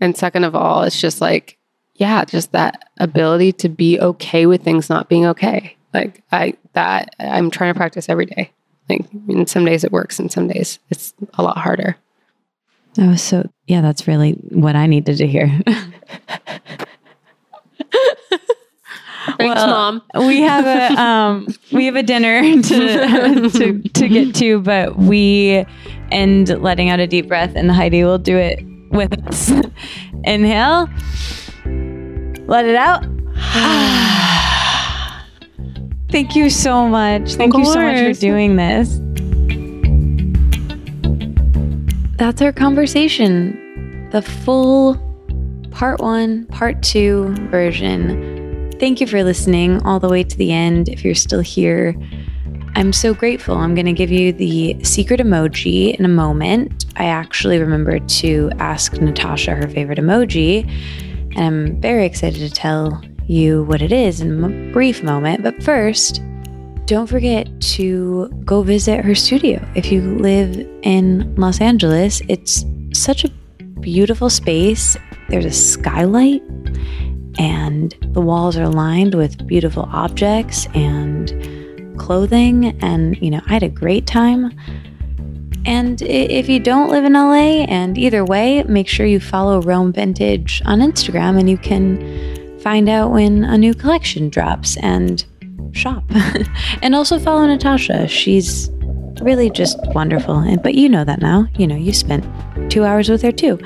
[0.00, 1.58] And second of all, it's just like,
[1.94, 5.76] yeah, just that ability to be okay with things not being okay.
[5.92, 8.52] Like I that I'm trying to practice every day.
[8.88, 11.96] Like I mean, some days it works and some days it's a lot harder.
[12.96, 15.60] That was so, yeah, that's really what I needed to hear.
[19.38, 20.26] Thanks, well, mom.
[20.26, 25.66] we have a um, we have a dinner to, to to get to, but we
[26.10, 29.50] end letting out a deep breath, and Heidi will do it with us.
[30.24, 30.88] Inhale,
[32.46, 33.04] let it out.
[36.10, 37.34] Thank you so much.
[37.34, 39.00] Thank you so much for doing this.
[42.18, 44.08] That's our conversation.
[44.10, 44.96] The full
[45.70, 48.72] part one, part two version.
[48.80, 50.88] Thank you for listening all the way to the end.
[50.88, 51.94] If you're still here,
[52.74, 53.56] I'm so grateful.
[53.56, 56.86] I'm going to give you the secret emoji in a moment.
[56.96, 60.66] I actually remembered to ask Natasha her favorite emoji,
[61.36, 65.42] and I'm very excited to tell you what it is in a brief moment.
[65.42, 66.22] But first,
[66.86, 69.60] don't forget to go visit her studio.
[69.74, 73.28] If you live in Los Angeles, it's such a
[73.80, 74.96] beautiful space.
[75.28, 76.42] There's a skylight,
[77.38, 82.80] and the walls are lined with beautiful objects and clothing.
[82.80, 84.56] And, you know, I had a great time.
[85.64, 89.92] And if you don't live in LA, and either way, make sure you follow Roam
[89.92, 94.76] Vintage on Instagram and you can find out when a new collection drops.
[94.76, 95.24] And
[95.76, 96.04] shop.
[96.82, 98.08] and also follow Natasha.
[98.08, 98.70] She's
[99.20, 100.38] really just wonderful.
[100.38, 101.46] And but you know that now.
[101.56, 102.24] You know, you spent
[102.70, 103.58] 2 hours with her too.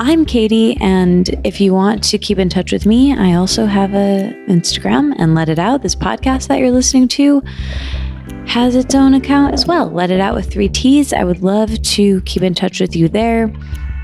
[0.00, 3.94] I'm Katie, and if you want to keep in touch with me, I also have
[3.94, 5.82] a Instagram and Let It Out.
[5.82, 7.40] This podcast that you're listening to
[8.46, 9.88] has its own account as well.
[9.88, 11.12] Let It Out with three T's.
[11.12, 13.52] I would love to keep in touch with you there.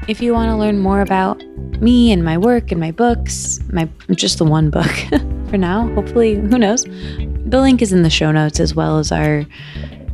[0.09, 1.43] If you want to learn more about
[1.81, 4.91] me and my work and my books, my just the one book,
[5.51, 5.89] for now.
[5.95, 6.85] Hopefully, who knows?
[6.85, 9.45] The link is in the show notes as well as our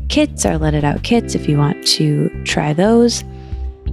[0.09, 3.23] kits, our Let It Out kits, if you want to try those.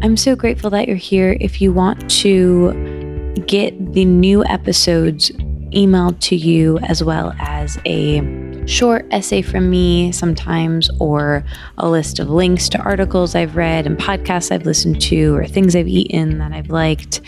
[0.01, 1.37] I'm so grateful that you're here.
[1.39, 5.29] If you want to get the new episodes
[5.71, 8.21] emailed to you as well as a
[8.66, 11.43] short essay from me sometimes, or
[11.78, 15.76] a list of links to articles I've read and podcasts I've listened to, or things
[15.76, 17.22] I've eaten that I've liked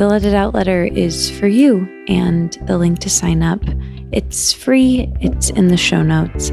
[0.00, 3.60] the Let It Out letter is for you, and the link to sign up.
[4.12, 6.50] It's free, it's in the show notes.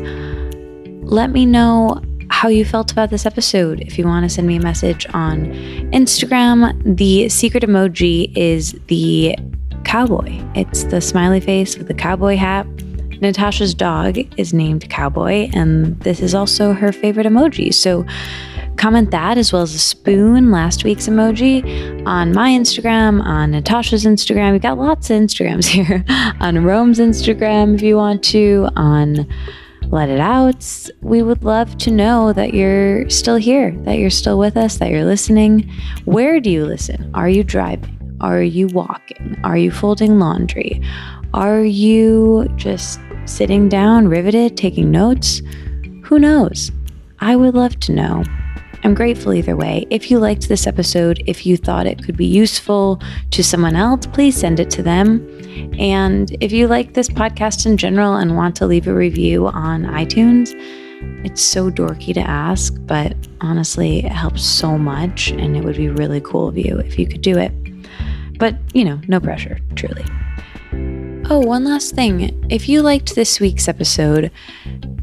[1.10, 3.80] Let me know how you felt about this episode.
[3.80, 5.46] If you want to send me a message on
[5.94, 9.38] Instagram, the secret emoji is the
[9.86, 10.44] cowboy.
[10.54, 12.68] It's the smiley face with the cowboy hat.
[13.22, 17.74] Natasha's dog is named Cowboy, and this is also her favorite emoji.
[17.74, 18.06] So
[18.78, 24.06] Comment that as well as a spoon, last week's emoji, on my Instagram, on Natasha's
[24.06, 24.52] Instagram.
[24.52, 26.06] We've got lots of Instagrams here.
[26.40, 29.28] on Roam's Instagram, if you want to, on
[29.88, 30.64] Let It Out.
[31.02, 34.92] We would love to know that you're still here, that you're still with us, that
[34.92, 35.72] you're listening.
[36.06, 37.10] Where do you listen?
[37.16, 37.98] Are you driving?
[38.22, 39.40] Are you walking?
[39.44, 40.84] Are you folding laundry?
[41.34, 43.00] Are you just
[43.30, 45.42] sitting down, riveted, taking notes?
[46.04, 46.72] Who knows?
[47.20, 48.24] I would love to know.
[48.84, 49.86] I'm grateful either way.
[49.90, 53.02] If you liked this episode, if you thought it could be useful
[53.32, 55.28] to someone else, please send it to them.
[55.80, 59.84] And if you like this podcast in general and want to leave a review on
[59.84, 60.54] iTunes,
[61.26, 65.32] it's so dorky to ask, but honestly, it helps so much.
[65.32, 67.52] And it would be really cool of you if you could do it.
[68.38, 70.06] But, you know, no pressure, truly.
[71.30, 72.42] Oh, one last thing.
[72.50, 74.32] If you liked this week's episode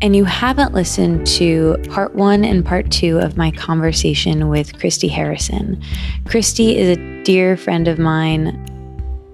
[0.00, 5.06] and you haven't listened to part one and part two of my conversation with Christy
[5.06, 5.82] Harrison,
[6.24, 8.58] Christy is a dear friend of mine.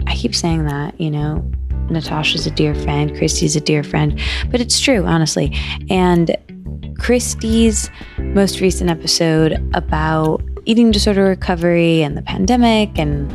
[0.05, 1.49] I keep saying that, you know,
[1.89, 4.19] Natasha's a dear friend, Christy's a dear friend,
[4.49, 5.57] but it's true, honestly.
[5.89, 6.35] And
[6.99, 13.31] Christy's most recent episode about eating disorder recovery and the pandemic and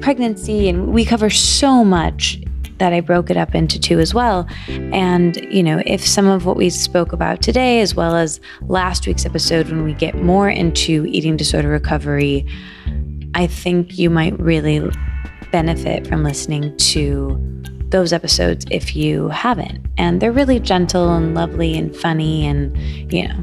[0.00, 2.40] pregnancy, and we cover so much
[2.78, 4.48] that I broke it up into two as well.
[4.66, 9.06] And, you know, if some of what we spoke about today, as well as last
[9.06, 12.46] week's episode, when we get more into eating disorder recovery,
[13.34, 14.90] I think you might really
[15.52, 17.38] benefit from listening to
[17.90, 19.84] those episodes if you haven't.
[19.98, 22.74] And they're really gentle and lovely and funny, and,
[23.12, 23.40] you know,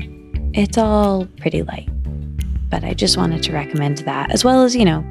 [0.53, 1.89] it's all pretty light.
[2.69, 5.05] But I just wanted to recommend that, as well as, you know,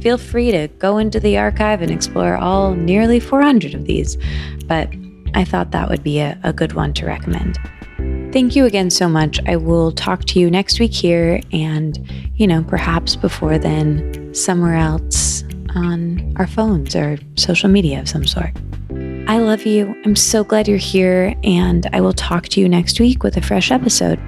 [0.00, 4.16] feel free to go into the archive and explore all nearly 400 of these.
[4.66, 4.92] But
[5.34, 7.58] I thought that would be a, a good one to recommend.
[8.32, 9.40] Thank you again so much.
[9.46, 11.98] I will talk to you next week here, and,
[12.36, 15.44] you know, perhaps before then, somewhere else
[15.74, 18.50] on our phones or social media of some sort.
[19.28, 19.94] I love you.
[20.04, 23.42] I'm so glad you're here, and I will talk to you next week with a
[23.42, 24.18] fresh episode.